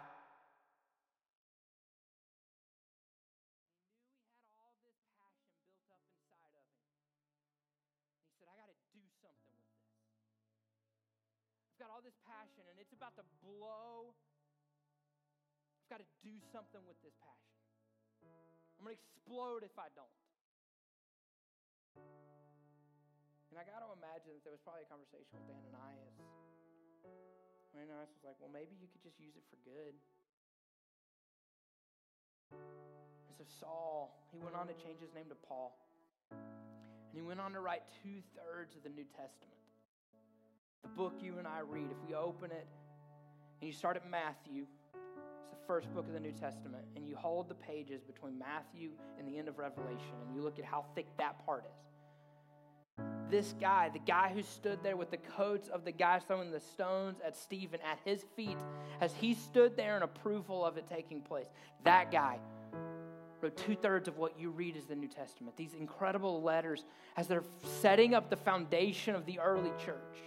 Something 16.52 16.84
with 16.88 17.00
this 17.04 17.16
passion. 17.20 17.56
I'm 18.80 18.88
going 18.88 18.96
to 18.96 19.02
explode 19.02 19.62
if 19.68 19.76
I 19.76 19.92
don't. 19.92 20.18
And 23.52 23.60
I 23.60 23.68
got 23.68 23.84
to 23.84 23.92
imagine 24.00 24.32
that 24.40 24.44
there 24.48 24.56
was 24.56 24.64
probably 24.64 24.88
a 24.88 24.92
conversation 24.92 25.36
with 25.36 25.52
Ananias. 25.52 26.16
Ananias 27.76 28.08
was 28.16 28.24
like, 28.24 28.40
well, 28.40 28.52
maybe 28.52 28.80
you 28.80 28.88
could 28.88 29.04
just 29.04 29.20
use 29.20 29.36
it 29.36 29.44
for 29.52 29.60
good. 29.68 29.96
And 33.28 33.34
so 33.36 33.44
Saul, 33.44 34.16
he 34.32 34.40
went 34.40 34.56
on 34.56 34.72
to 34.72 34.76
change 34.80 35.04
his 35.04 35.12
name 35.12 35.28
to 35.28 35.40
Paul. 35.40 35.76
And 36.32 37.16
he 37.16 37.22
went 37.22 37.44
on 37.44 37.52
to 37.54 37.60
write 37.60 37.84
two 38.04 38.24
thirds 38.40 38.80
of 38.80 38.84
the 38.88 38.94
New 38.96 39.08
Testament. 39.12 39.60
The 40.84 40.92
book 40.96 41.20
you 41.20 41.36
and 41.38 41.48
I 41.48 41.60
read, 41.60 41.92
if 41.92 42.00
we 42.08 42.16
open 42.16 42.52
it 42.52 42.68
and 43.60 43.68
you 43.68 43.76
start 43.76 43.96
at 44.00 44.10
Matthew, 44.10 44.66
first 45.68 45.94
book 45.94 46.08
of 46.08 46.14
the 46.14 46.20
New 46.20 46.32
Testament 46.32 46.84
and 46.96 47.08
you 47.08 47.16
hold 47.16 47.50
the 47.50 47.56
pages 47.56 48.02
between 48.02 48.38
Matthew 48.38 48.92
and 49.18 49.28
the 49.28 49.38
end 49.38 49.48
of 49.48 49.58
Revelation 49.58 50.16
and 50.26 50.36
you 50.36 50.42
look 50.42 50.60
at 50.60 50.66
how 50.66 50.86
thick 50.96 51.08
that 51.18 51.46
part 51.46 51.66
is. 51.66 53.06
This 53.30 53.56
guy, 53.62 53.90
the 53.90 54.00
guy 54.00 54.32
who 54.34 54.44
stood 54.44 54.84
there 54.84 54.98
with 54.98 55.10
the 55.10 55.18
coats 55.18 55.70
of 55.70 55.86
the 55.86 55.92
guy 55.92 56.20
throwing 56.20 56.52
the 56.52 56.60
stones 56.60 57.20
at 57.26 57.38
Stephen 57.38 57.80
at 57.90 58.00
his 58.04 58.26
feet, 58.36 58.58
as 59.00 59.14
he 59.14 59.34
stood 59.34 59.78
there 59.78 59.96
in 59.96 60.04
approval 60.04 60.66
of 60.66 60.78
it 60.78 60.86
taking 60.88 61.22
place, 61.22 61.48
that 61.86 62.12
guy 62.12 62.40
wrote 63.42 63.56
two 63.56 63.76
thirds 63.76 64.08
of 64.08 64.18
what 64.18 64.38
you 64.38 64.50
read 64.50 64.76
as 64.76 64.86
the 64.86 64.96
New 64.96 65.08
Testament. 65.08 65.56
These 65.56 65.74
incredible 65.80 66.42
letters 66.42 66.84
as 67.16 67.28
they're 67.28 67.44
setting 67.82 68.14
up 68.14 68.30
the 68.30 68.36
foundation 68.36 69.16
of 69.16 69.26
the 69.26 69.40
early 69.40 69.72
church. 69.84 70.18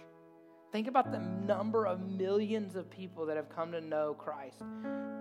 Think 0.75 0.89
about 0.89 1.09
the 1.09 1.19
number 1.19 1.87
of 1.87 2.01
millions 2.01 2.75
of 2.75 2.89
people 2.89 3.25
that 3.27 3.37
have 3.37 3.47
come 3.47 3.71
to 3.71 3.79
know 3.79 4.13
Christ 4.13 4.61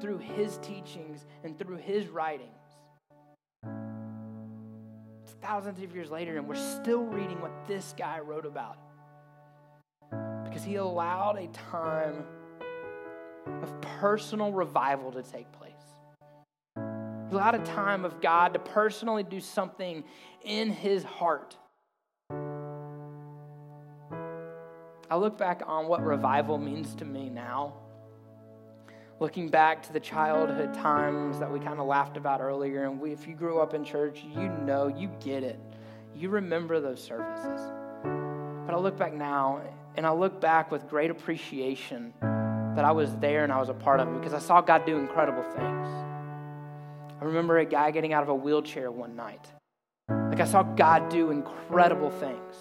through 0.01 0.19
his 0.19 0.59
teachings 0.59 1.27
and 1.45 1.57
through 1.57 1.77
his 1.77 2.09
writings. 2.09 2.59
It's 5.23 5.35
thousands 5.41 5.81
of 5.81 5.95
years 5.95 6.11
later, 6.11 6.39
and 6.39 6.49
we're 6.49 6.57
still 6.57 7.05
reading 7.05 7.41
what 7.41 7.53
this 7.69 7.95
guy 7.97 8.19
wrote 8.19 8.47
about. 8.47 8.79
Because 10.43 10.65
he 10.65 10.75
allowed 10.75 11.39
a 11.39 11.47
time 11.47 12.25
of 13.63 13.81
personal 13.81 14.51
revival 14.51 15.13
to 15.13 15.23
take 15.23 15.47
place. 15.53 15.73
He 16.75 17.37
allowed 17.37 17.55
a 17.55 17.65
time 17.65 18.05
of 18.05 18.21
God 18.21 18.55
to 18.55 18.59
personally 18.59 19.23
do 19.23 19.39
something 19.39 20.03
in 20.43 20.73
his 20.73 21.05
heart 21.05 21.57
I 25.11 25.17
look 25.17 25.37
back 25.37 25.63
on 25.67 25.87
what 25.87 26.03
revival 26.03 26.59
means 26.59 26.95
to 26.97 27.05
me 27.05 27.29
now. 27.29 27.75
looking 29.21 29.49
back 29.49 29.83
to 29.83 29.93
the 29.93 30.01
childhood 30.01 30.75
times 30.75 31.39
that 31.39 31.51
we 31.51 31.59
kind 31.61 31.79
of 31.79 31.87
laughed 31.87 32.17
about 32.17 32.41
earlier, 32.41 32.85
and 32.85 33.01
we, 33.01 33.13
if 33.13 33.29
you 33.29 33.35
grew 33.35 33.61
up 33.61 33.73
in 33.73 33.85
church, 33.85 34.25
you 34.35 34.49
know, 34.65 34.89
you 34.89 35.09
get 35.21 35.43
it. 35.45 35.59
You 36.15 36.29
remember 36.31 36.81
those 36.81 37.03
services. 37.03 37.61
But 38.03 38.75
I 38.75 38.79
look 38.79 38.99
back 38.99 39.15
now, 39.15 39.63
and 39.97 40.07
I 40.07 40.13
look 40.13 40.41
back 40.41 40.71
with 40.71 40.89
great 40.89 41.11
appreciation 41.11 42.13
that 42.21 42.85
I 42.85 42.91
was 42.91 43.15
there 43.17 43.45
and 43.45 43.53
I 43.53 43.61
was 43.61 43.69
a 43.69 43.75
part 43.75 44.01
of 44.01 44.09
it 44.09 44.19
because 44.19 44.35
I 44.35 44.41
saw 44.41 44.61
God 44.61 44.85
do 44.85 44.99
incredible 44.99 45.45
things. 45.55 45.89
I 47.21 47.25
remember 47.25 47.59
a 47.59 47.65
guy 47.65 47.93
getting 47.93 48.13
out 48.13 48.25
of 48.25 48.29
a 48.29 48.35
wheelchair 48.35 48.91
one 48.91 49.15
night. 49.15 49.47
Like 50.09 50.41
I 50.41 50.45
saw 50.45 50.65
God 50.65 51.09
do 51.09 51.31
incredible 51.31 52.11
things. 52.11 52.57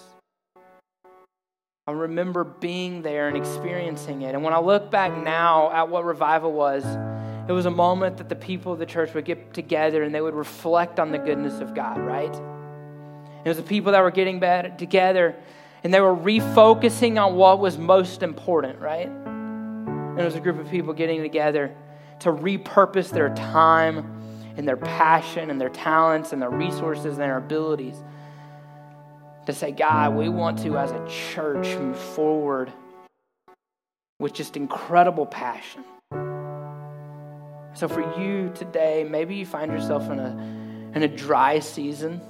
I 1.86 1.92
remember 1.92 2.44
being 2.44 3.02
there 3.02 3.28
and 3.28 3.36
experiencing 3.36 4.22
it. 4.22 4.34
And 4.34 4.42
when 4.42 4.54
I 4.54 4.58
look 4.58 4.90
back 4.90 5.14
now 5.22 5.70
at 5.70 5.90
what 5.90 6.06
revival 6.06 6.50
was, 6.50 6.82
it 7.46 7.52
was 7.52 7.66
a 7.66 7.70
moment 7.70 8.16
that 8.16 8.30
the 8.30 8.36
people 8.36 8.72
of 8.72 8.78
the 8.78 8.86
church 8.86 9.12
would 9.12 9.26
get 9.26 9.52
together 9.52 10.02
and 10.02 10.14
they 10.14 10.22
would 10.22 10.32
reflect 10.32 10.98
on 10.98 11.12
the 11.12 11.18
goodness 11.18 11.60
of 11.60 11.74
God, 11.74 11.98
right? 11.98 12.34
It 13.44 13.48
was 13.48 13.58
the 13.58 13.62
people 13.62 13.92
that 13.92 14.00
were 14.00 14.10
getting 14.10 14.40
together 14.78 15.36
and 15.82 15.92
they 15.92 16.00
were 16.00 16.16
refocusing 16.16 17.22
on 17.22 17.34
what 17.34 17.58
was 17.58 17.76
most 17.76 18.22
important, 18.22 18.80
right? 18.80 19.08
And 19.08 20.18
it 20.18 20.24
was 20.24 20.36
a 20.36 20.40
group 20.40 20.58
of 20.58 20.70
people 20.70 20.94
getting 20.94 21.20
together 21.20 21.76
to 22.20 22.32
repurpose 22.32 23.10
their 23.10 23.28
time 23.34 24.54
and 24.56 24.66
their 24.66 24.78
passion 24.78 25.50
and 25.50 25.60
their 25.60 25.68
talents 25.68 26.32
and 26.32 26.40
their 26.40 26.48
resources 26.48 27.04
and 27.04 27.18
their 27.18 27.36
abilities 27.36 27.96
to 29.46 29.52
say, 29.52 29.72
God, 29.72 30.14
we 30.14 30.28
want 30.28 30.58
to, 30.60 30.78
as 30.78 30.90
a 30.90 31.06
church, 31.08 31.76
move 31.76 31.98
forward 31.98 32.72
with 34.18 34.32
just 34.32 34.56
incredible 34.56 35.26
passion. 35.26 35.84
So, 37.74 37.88
for 37.88 38.20
you 38.20 38.52
today, 38.54 39.06
maybe 39.08 39.34
you 39.34 39.44
find 39.44 39.72
yourself 39.72 40.08
in 40.08 40.18
a, 40.18 40.30
in 40.94 41.02
a 41.02 41.08
dry 41.08 41.58
season. 41.58 42.20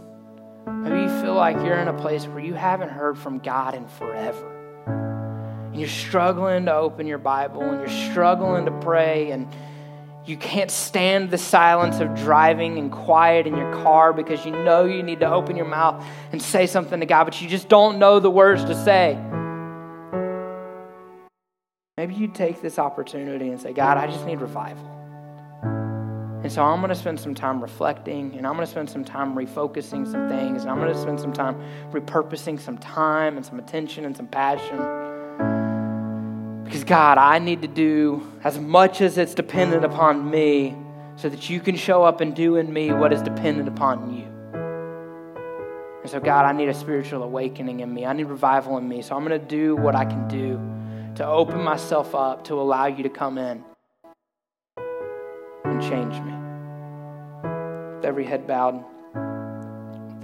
Maybe 0.66 1.03
you 1.03 1.20
feel 1.20 1.35
like 1.35 1.57
you're 1.57 1.79
in 1.79 1.88
a 1.88 1.92
place 1.92 2.27
where 2.27 2.42
you 2.42 2.55
haven't 2.55 2.88
heard 2.88 3.18
from 3.18 3.38
God 3.38 3.74
in 3.74 3.87
forever. 3.87 4.50
And 4.87 5.79
you're 5.79 5.88
struggling 5.88 6.64
to 6.66 6.74
open 6.74 7.07
your 7.07 7.18
Bible 7.18 7.62
and 7.62 7.81
you're 7.81 8.11
struggling 8.11 8.64
to 8.64 8.70
pray 8.70 9.33
and 9.33 9.46
you 10.26 10.37
can't 10.38 10.70
stand 10.70 11.30
the 11.30 11.37
silence 11.37 12.00
of 12.00 12.14
driving 12.14 12.78
and 12.78 12.90
quiet 12.90 13.46
in 13.46 13.56
your 13.56 13.70
car 13.82 14.14
because 14.14 14.44
you 14.46 14.52
know 14.52 14.87
you 14.87 15.02
need 15.02 15.20
to 15.20 15.30
open 15.30 15.54
your 15.54 15.66
mouth 15.66 16.02
and 16.32 16.40
say 16.40 16.66
something 16.66 17.00
to 17.00 17.06
God, 17.06 17.24
but 17.24 17.42
you 17.42 17.48
just 17.48 17.68
don't 17.68 17.98
know 17.98 18.20
the 18.20 18.30
words 18.30 18.64
to 18.64 18.74
say. 18.84 19.18
Maybe 21.98 22.14
you 22.14 22.28
take 22.28 22.62
this 22.62 22.78
opportunity 22.78 23.48
and 23.50 23.60
say, 23.60 23.72
God, 23.72 23.98
I 23.98 24.06
just 24.06 24.24
need 24.24 24.40
revival. 24.40 24.90
And 26.42 26.50
so 26.50 26.62
I'm 26.62 26.80
going 26.80 26.88
to 26.90 26.94
spend 26.94 27.20
some 27.20 27.34
time 27.34 27.60
reflecting, 27.60 28.34
and 28.37 28.46
I'm 28.46 28.54
going 28.54 28.66
to 28.66 28.70
spend 28.70 28.90
some 28.90 29.04
time 29.04 29.34
refocusing 29.34 30.10
some 30.10 30.28
things, 30.28 30.62
and 30.62 30.70
I'm 30.70 30.78
going 30.78 30.92
to 30.92 31.00
spend 31.00 31.20
some 31.20 31.32
time 31.32 31.56
repurposing 31.90 32.60
some 32.60 32.78
time 32.78 33.37
and 33.37 33.44
some 33.44 33.58
attention 33.58 34.04
and 34.04 34.16
some 34.16 34.26
passion 34.26 34.78
God, 36.87 37.16
I 37.16 37.38
need 37.38 37.62
to 37.62 37.68
do 37.68 38.31
as 38.42 38.59
much 38.59 39.01
as 39.01 39.16
it's 39.16 39.35
dependent 39.35 39.83
mm. 39.83 39.92
upon 39.92 40.31
me 40.31 40.77
so 41.16 41.29
that 41.29 41.49
you 41.49 41.61
can 41.61 41.77
show 41.77 42.03
up 42.03 42.20
and 42.20 42.35
do 42.35 42.57
in 42.57 42.73
me 42.73 42.92
what 42.92 43.12
is 43.12 43.23
dependent 43.23 43.68
upon 43.68 44.14
you. 44.14 44.25
And 46.03 46.11
so, 46.11 46.20
God, 46.20 46.44
I 46.44 46.53
need 46.53 46.68
a 46.68 46.75
spiritual 46.75 47.23
awakening 47.23 47.81
in 47.81 47.92
me. 47.92 48.05
I 48.05 48.12
need 48.12 48.25
revival 48.25 48.77
in 48.77 48.87
me. 48.87 49.01
So 49.01 49.16
I'm 49.16 49.25
going 49.25 49.40
to 49.40 49.47
do 49.47 49.77
what 49.77 49.94
I 49.94 50.05
can 50.05 50.29
do 50.29 50.61
to 51.16 51.27
open 51.27 51.62
myself 51.62 52.14
up 52.14 52.44
to 52.44 52.55
allow 52.55 52.87
you 52.87 53.03
to 53.05 53.09
come 53.09 53.38
in 53.38 53.64
and 55.64 55.81
change 55.81 56.14
me. 56.20 56.35
With 57.97 58.05
every 58.05 58.27
head 58.27 58.47
bowed, 58.47 58.85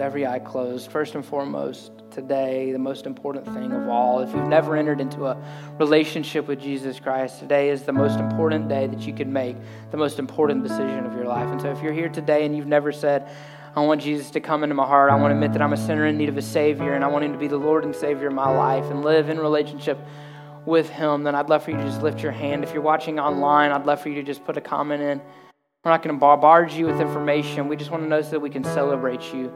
with 0.01 0.07
every 0.07 0.27
eye 0.27 0.39
closed, 0.39 0.91
first 0.91 1.15
and 1.15 1.23
foremost, 1.23 1.93
today, 2.11 2.73
the 2.73 2.79
most 2.79 3.05
important 3.05 3.45
thing 3.53 3.71
of 3.71 3.87
all. 3.87 4.21
If 4.21 4.35
you've 4.35 4.49
never 4.49 4.75
entered 4.75 4.99
into 4.99 5.27
a 5.27 5.37
relationship 5.79 6.49
with 6.49 6.59
Jesus 6.59 6.99
Christ, 6.99 7.39
today 7.39 7.69
is 7.69 7.83
the 7.83 7.93
most 7.93 8.19
important 8.19 8.67
day 8.71 8.87
that 8.87 9.01
you 9.01 9.13
can 9.13 9.31
make, 9.31 9.57
the 9.91 9.99
most 9.99 10.19
important 10.19 10.63
decision 10.63 11.05
of 11.05 11.15
your 11.15 11.27
life. 11.27 11.47
And 11.49 11.61
so 11.61 11.71
if 11.71 11.83
you're 11.83 11.93
here 11.93 12.09
today 12.09 12.47
and 12.47 12.57
you've 12.57 12.67
never 12.67 12.93
said, 12.93 13.29
I 13.77 13.81
want 13.85 14.01
Jesus 14.01 14.31
to 14.31 14.41
come 14.41 14.63
into 14.63 14.75
my 14.75 14.87
heart, 14.87 15.11
I 15.11 15.17
want 15.17 15.33
to 15.33 15.35
admit 15.35 15.53
that 15.53 15.61
I'm 15.61 15.75
a 15.75 15.77
sinner 15.77 16.07
in 16.07 16.17
need 16.17 16.31
of 16.31 16.39
a 16.39 16.43
Savior, 16.43 16.95
and 16.95 17.05
I 17.05 17.09
want 17.09 17.27
Him 17.27 17.35
to 17.35 17.39
be 17.39 17.49
the 17.49 17.59
Lord 17.59 17.85
and 17.85 17.95
Savior 17.95 18.29
of 18.29 18.33
my 18.33 18.51
life 18.51 18.87
and 18.87 19.05
live 19.05 19.29
in 19.29 19.39
relationship 19.39 19.99
with 20.65 20.89
Him, 20.89 21.25
then 21.25 21.35
I'd 21.35 21.51
love 21.51 21.65
for 21.65 21.73
you 21.73 21.77
to 21.77 21.85
just 21.85 22.03
lift 22.03 22.23
your 22.23 22.33
hand. 22.33 22.65
If 22.65 22.73
you're 22.73 22.81
watching 22.81 23.21
online, 23.21 23.71
I'd 23.71 23.85
love 23.85 24.01
for 24.01 24.09
you 24.09 24.15
to 24.15 24.23
just 24.23 24.47
put 24.47 24.57
a 24.57 24.63
comment 24.63 25.03
in. 25.03 25.21
We're 25.85 25.91
not 25.91 26.03
going 26.03 26.17
to 26.17 26.21
bombard 26.21 26.73
you 26.73 26.87
with 26.87 27.03
information. 27.03 27.69
We 27.69 27.77
just 27.77 27.91
want 27.91 28.03
to 28.03 28.09
know 28.09 28.23
so 28.23 28.31
that 28.31 28.41
we 28.41 28.49
can 28.49 28.65
celebrate 28.65 29.35
you 29.35 29.53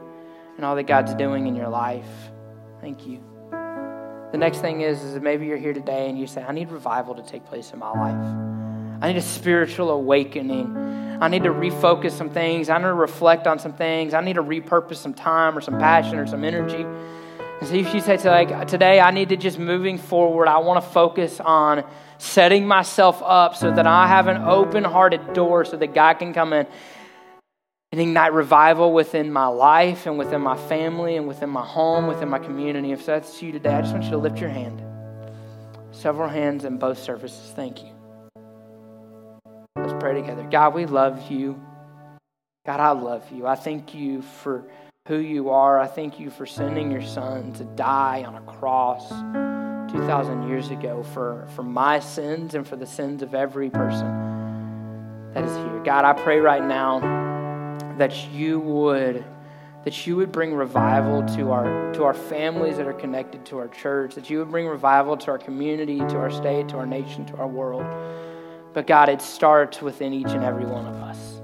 and 0.55 0.65
all 0.65 0.75
that 0.75 0.83
God's 0.83 1.13
doing 1.15 1.47
in 1.47 1.55
your 1.55 1.69
life. 1.69 2.07
Thank 2.81 3.05
you. 3.07 3.23
The 4.31 4.37
next 4.37 4.59
thing 4.59 4.81
is, 4.81 5.01
is 5.01 5.19
maybe 5.21 5.45
you're 5.45 5.57
here 5.57 5.73
today 5.73 6.09
and 6.09 6.19
you 6.19 6.27
say, 6.27 6.43
I 6.43 6.51
need 6.51 6.69
revival 6.69 7.15
to 7.15 7.23
take 7.23 7.45
place 7.45 7.71
in 7.71 7.79
my 7.79 7.91
life. 7.91 9.01
I 9.01 9.07
need 9.07 9.17
a 9.17 9.21
spiritual 9.21 9.91
awakening. 9.91 10.75
I 11.21 11.27
need 11.27 11.43
to 11.43 11.49
refocus 11.49 12.11
some 12.11 12.29
things. 12.29 12.69
I 12.69 12.77
need 12.77 12.83
to 12.83 12.93
reflect 12.93 13.47
on 13.47 13.59
some 13.59 13.73
things. 13.73 14.13
I 14.13 14.21
need 14.21 14.33
to 14.33 14.43
repurpose 14.43 14.97
some 14.97 15.13
time 15.13 15.57
or 15.57 15.61
some 15.61 15.79
passion 15.79 16.17
or 16.17 16.27
some 16.27 16.43
energy. 16.43 16.83
And 16.83 17.69
so 17.69 17.73
if 17.73 17.93
you 17.93 18.01
say, 18.01 18.17
like, 18.17 18.67
today 18.67 18.99
I 18.99 19.11
need 19.11 19.29
to 19.29 19.37
just 19.37 19.57
moving 19.57 19.97
forward, 19.97 20.47
I 20.47 20.57
want 20.57 20.83
to 20.83 20.89
focus 20.89 21.39
on 21.39 21.85
setting 22.17 22.67
myself 22.67 23.21
up 23.23 23.55
so 23.55 23.71
that 23.71 23.87
I 23.87 24.07
have 24.07 24.27
an 24.27 24.41
open 24.43 24.83
hearted 24.83 25.33
door 25.33 25.63
so 25.65 25.77
that 25.77 25.93
God 25.93 26.15
can 26.15 26.33
come 26.33 26.51
in 26.53 26.67
and 27.95 28.01
ignite 28.01 28.33
revival 28.33 28.91
within 28.91 29.31
my 29.31 29.47
life 29.47 30.05
and 30.05 30.17
within 30.17 30.41
my 30.41 30.57
family 30.67 31.15
and 31.15 31.29
within 31.29 31.49
my 31.49 31.65
home, 31.65 32.07
within 32.07 32.27
my 32.27 32.39
community. 32.39 32.91
If 32.91 33.05
that's 33.05 33.41
you 33.41 33.53
today, 33.53 33.73
I 33.73 33.81
just 33.83 33.93
want 33.93 34.03
you 34.03 34.11
to 34.11 34.17
lift 34.17 34.37
your 34.37 34.49
hand. 34.49 34.83
Several 35.91 36.27
hands 36.27 36.65
in 36.65 36.77
both 36.77 36.99
services. 36.99 37.53
Thank 37.55 37.83
you. 37.83 37.91
Let's 39.77 39.93
pray 39.97 40.13
together. 40.13 40.43
God, 40.43 40.73
we 40.73 40.85
love 40.85 41.31
you. 41.31 41.57
God, 42.65 42.81
I 42.81 42.91
love 42.91 43.23
you. 43.31 43.47
I 43.47 43.55
thank 43.55 43.95
you 43.95 44.21
for 44.23 44.65
who 45.07 45.15
you 45.15 45.51
are. 45.51 45.79
I 45.79 45.87
thank 45.87 46.19
you 46.19 46.29
for 46.29 46.45
sending 46.45 46.91
your 46.91 47.01
son 47.01 47.53
to 47.53 47.63
die 47.63 48.25
on 48.27 48.35
a 48.35 48.41
cross 48.41 49.07
2,000 49.93 50.49
years 50.49 50.69
ago 50.69 51.01
for, 51.13 51.47
for 51.55 51.63
my 51.63 52.01
sins 52.01 52.55
and 52.55 52.67
for 52.67 52.75
the 52.75 52.87
sins 52.87 53.21
of 53.21 53.33
every 53.33 53.69
person 53.69 55.31
that 55.33 55.45
is 55.45 55.55
here. 55.55 55.81
God, 55.85 56.03
I 56.03 56.11
pray 56.11 56.39
right 56.39 56.61
now 56.61 57.24
that 57.97 58.31
you 58.31 58.59
would 58.59 59.23
that 59.83 60.07
you 60.07 60.15
would 60.15 60.31
bring 60.31 60.53
revival 60.53 61.23
to 61.35 61.51
our 61.51 61.93
to 61.93 62.03
our 62.03 62.13
families 62.13 62.77
that 62.77 62.87
are 62.87 62.93
connected 62.93 63.45
to 63.45 63.57
our 63.57 63.67
church 63.67 64.15
that 64.15 64.29
you 64.29 64.39
would 64.39 64.49
bring 64.49 64.67
revival 64.67 65.15
to 65.15 65.29
our 65.31 65.37
community 65.37 65.99
to 65.99 66.17
our 66.17 66.31
state 66.31 66.67
to 66.69 66.77
our 66.77 66.85
nation 66.85 67.25
to 67.25 67.35
our 67.37 67.47
world 67.47 67.85
but 68.73 68.87
god 68.87 69.09
it 69.09 69.21
starts 69.21 69.81
within 69.81 70.13
each 70.13 70.29
and 70.29 70.43
every 70.43 70.65
one 70.65 70.85
of 70.87 70.95
us 70.95 71.41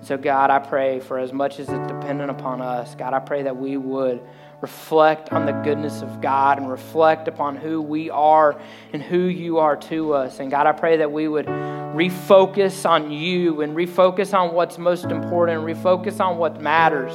so 0.00 0.16
god 0.16 0.50
i 0.50 0.58
pray 0.58 1.00
for 1.00 1.18
as 1.18 1.32
much 1.32 1.60
as 1.60 1.68
it's 1.68 1.86
dependent 1.86 2.30
upon 2.30 2.62
us 2.62 2.94
god 2.94 3.12
i 3.12 3.18
pray 3.18 3.42
that 3.42 3.56
we 3.56 3.76
would 3.76 4.20
reflect 4.60 5.32
on 5.32 5.46
the 5.46 5.52
goodness 5.52 6.02
of 6.02 6.20
God 6.20 6.58
and 6.58 6.70
reflect 6.70 7.28
upon 7.28 7.56
who 7.56 7.80
we 7.80 8.10
are 8.10 8.60
and 8.92 9.02
who 9.02 9.18
you 9.18 9.58
are 9.58 9.76
to 9.76 10.12
us. 10.12 10.38
And 10.38 10.50
God, 10.50 10.66
I 10.66 10.72
pray 10.72 10.98
that 10.98 11.10
we 11.10 11.28
would 11.28 11.46
refocus 11.94 12.88
on 12.88 13.10
you 13.10 13.62
and 13.62 13.76
refocus 13.76 14.32
on 14.32 14.54
what's 14.54 14.78
most 14.78 15.06
important, 15.06 15.64
refocus 15.64 16.20
on 16.20 16.38
what 16.38 16.60
matters. 16.60 17.12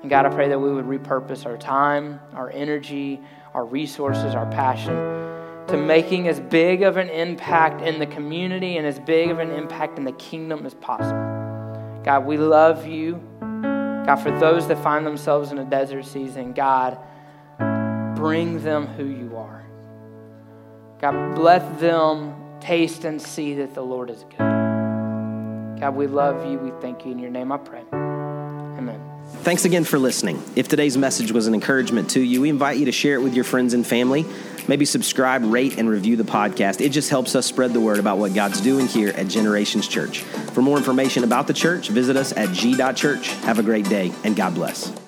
And 0.00 0.10
God, 0.10 0.26
I 0.26 0.30
pray 0.30 0.48
that 0.48 0.58
we 0.58 0.72
would 0.72 0.86
repurpose 0.86 1.46
our 1.46 1.56
time, 1.56 2.20
our 2.34 2.50
energy, 2.50 3.20
our 3.54 3.64
resources, 3.64 4.34
our 4.34 4.50
passion 4.50 4.94
to 5.68 5.76
making 5.76 6.28
as 6.28 6.40
big 6.40 6.82
of 6.82 6.96
an 6.96 7.08
impact 7.08 7.82
in 7.82 7.98
the 7.98 8.06
community 8.06 8.76
and 8.76 8.86
as 8.86 8.98
big 8.98 9.30
of 9.30 9.38
an 9.38 9.50
impact 9.50 9.96
in 9.98 10.04
the 10.04 10.12
kingdom 10.12 10.66
as 10.66 10.74
possible. 10.74 12.02
God, 12.04 12.26
we 12.26 12.36
love 12.36 12.86
you. 12.86 13.22
God, 13.40 14.16
for 14.16 14.36
those 14.38 14.66
that 14.68 14.82
find 14.82 15.06
themselves 15.06 15.52
in 15.52 15.58
a 15.58 15.64
desert 15.64 16.04
season, 16.04 16.52
God, 16.52 16.98
bring 18.16 18.62
them 18.62 18.86
who 18.86 19.04
you 19.04 19.36
are. 19.36 19.64
God, 21.00 21.38
let 21.38 21.78
them 21.78 22.41
taste 22.62 23.04
and 23.04 23.20
see 23.20 23.54
that 23.56 23.74
the 23.74 23.82
Lord 23.82 24.08
is 24.08 24.24
good. 24.30 24.38
God, 25.80 25.96
we 25.96 26.06
love 26.06 26.46
you. 26.50 26.58
We 26.58 26.70
thank 26.80 27.04
you. 27.04 27.12
In 27.12 27.18
your 27.18 27.30
name 27.30 27.50
I 27.50 27.58
pray. 27.58 27.82
Amen. 27.92 29.00
Thanks 29.42 29.64
again 29.64 29.84
for 29.84 29.98
listening. 29.98 30.40
If 30.54 30.68
today's 30.68 30.96
message 30.96 31.32
was 31.32 31.48
an 31.48 31.54
encouragement 31.54 32.10
to 32.10 32.20
you, 32.20 32.40
we 32.40 32.48
invite 32.48 32.78
you 32.78 32.84
to 32.84 32.92
share 32.92 33.16
it 33.16 33.22
with 33.22 33.34
your 33.34 33.44
friends 33.44 33.74
and 33.74 33.84
family. 33.84 34.24
Maybe 34.68 34.84
subscribe, 34.84 35.42
rate, 35.44 35.78
and 35.78 35.90
review 35.90 36.16
the 36.16 36.22
podcast. 36.22 36.80
It 36.80 36.90
just 36.90 37.10
helps 37.10 37.34
us 37.34 37.46
spread 37.46 37.72
the 37.72 37.80
word 37.80 37.98
about 37.98 38.18
what 38.18 38.32
God's 38.32 38.60
doing 38.60 38.86
here 38.86 39.08
at 39.10 39.26
Generations 39.26 39.88
Church. 39.88 40.20
For 40.20 40.62
more 40.62 40.76
information 40.76 41.24
about 41.24 41.48
the 41.48 41.54
church, 41.54 41.88
visit 41.88 42.16
us 42.16 42.32
at 42.36 42.52
g.church. 42.52 43.28
Have 43.42 43.58
a 43.58 43.62
great 43.64 43.88
day, 43.88 44.12
and 44.22 44.36
God 44.36 44.54
bless. 44.54 45.01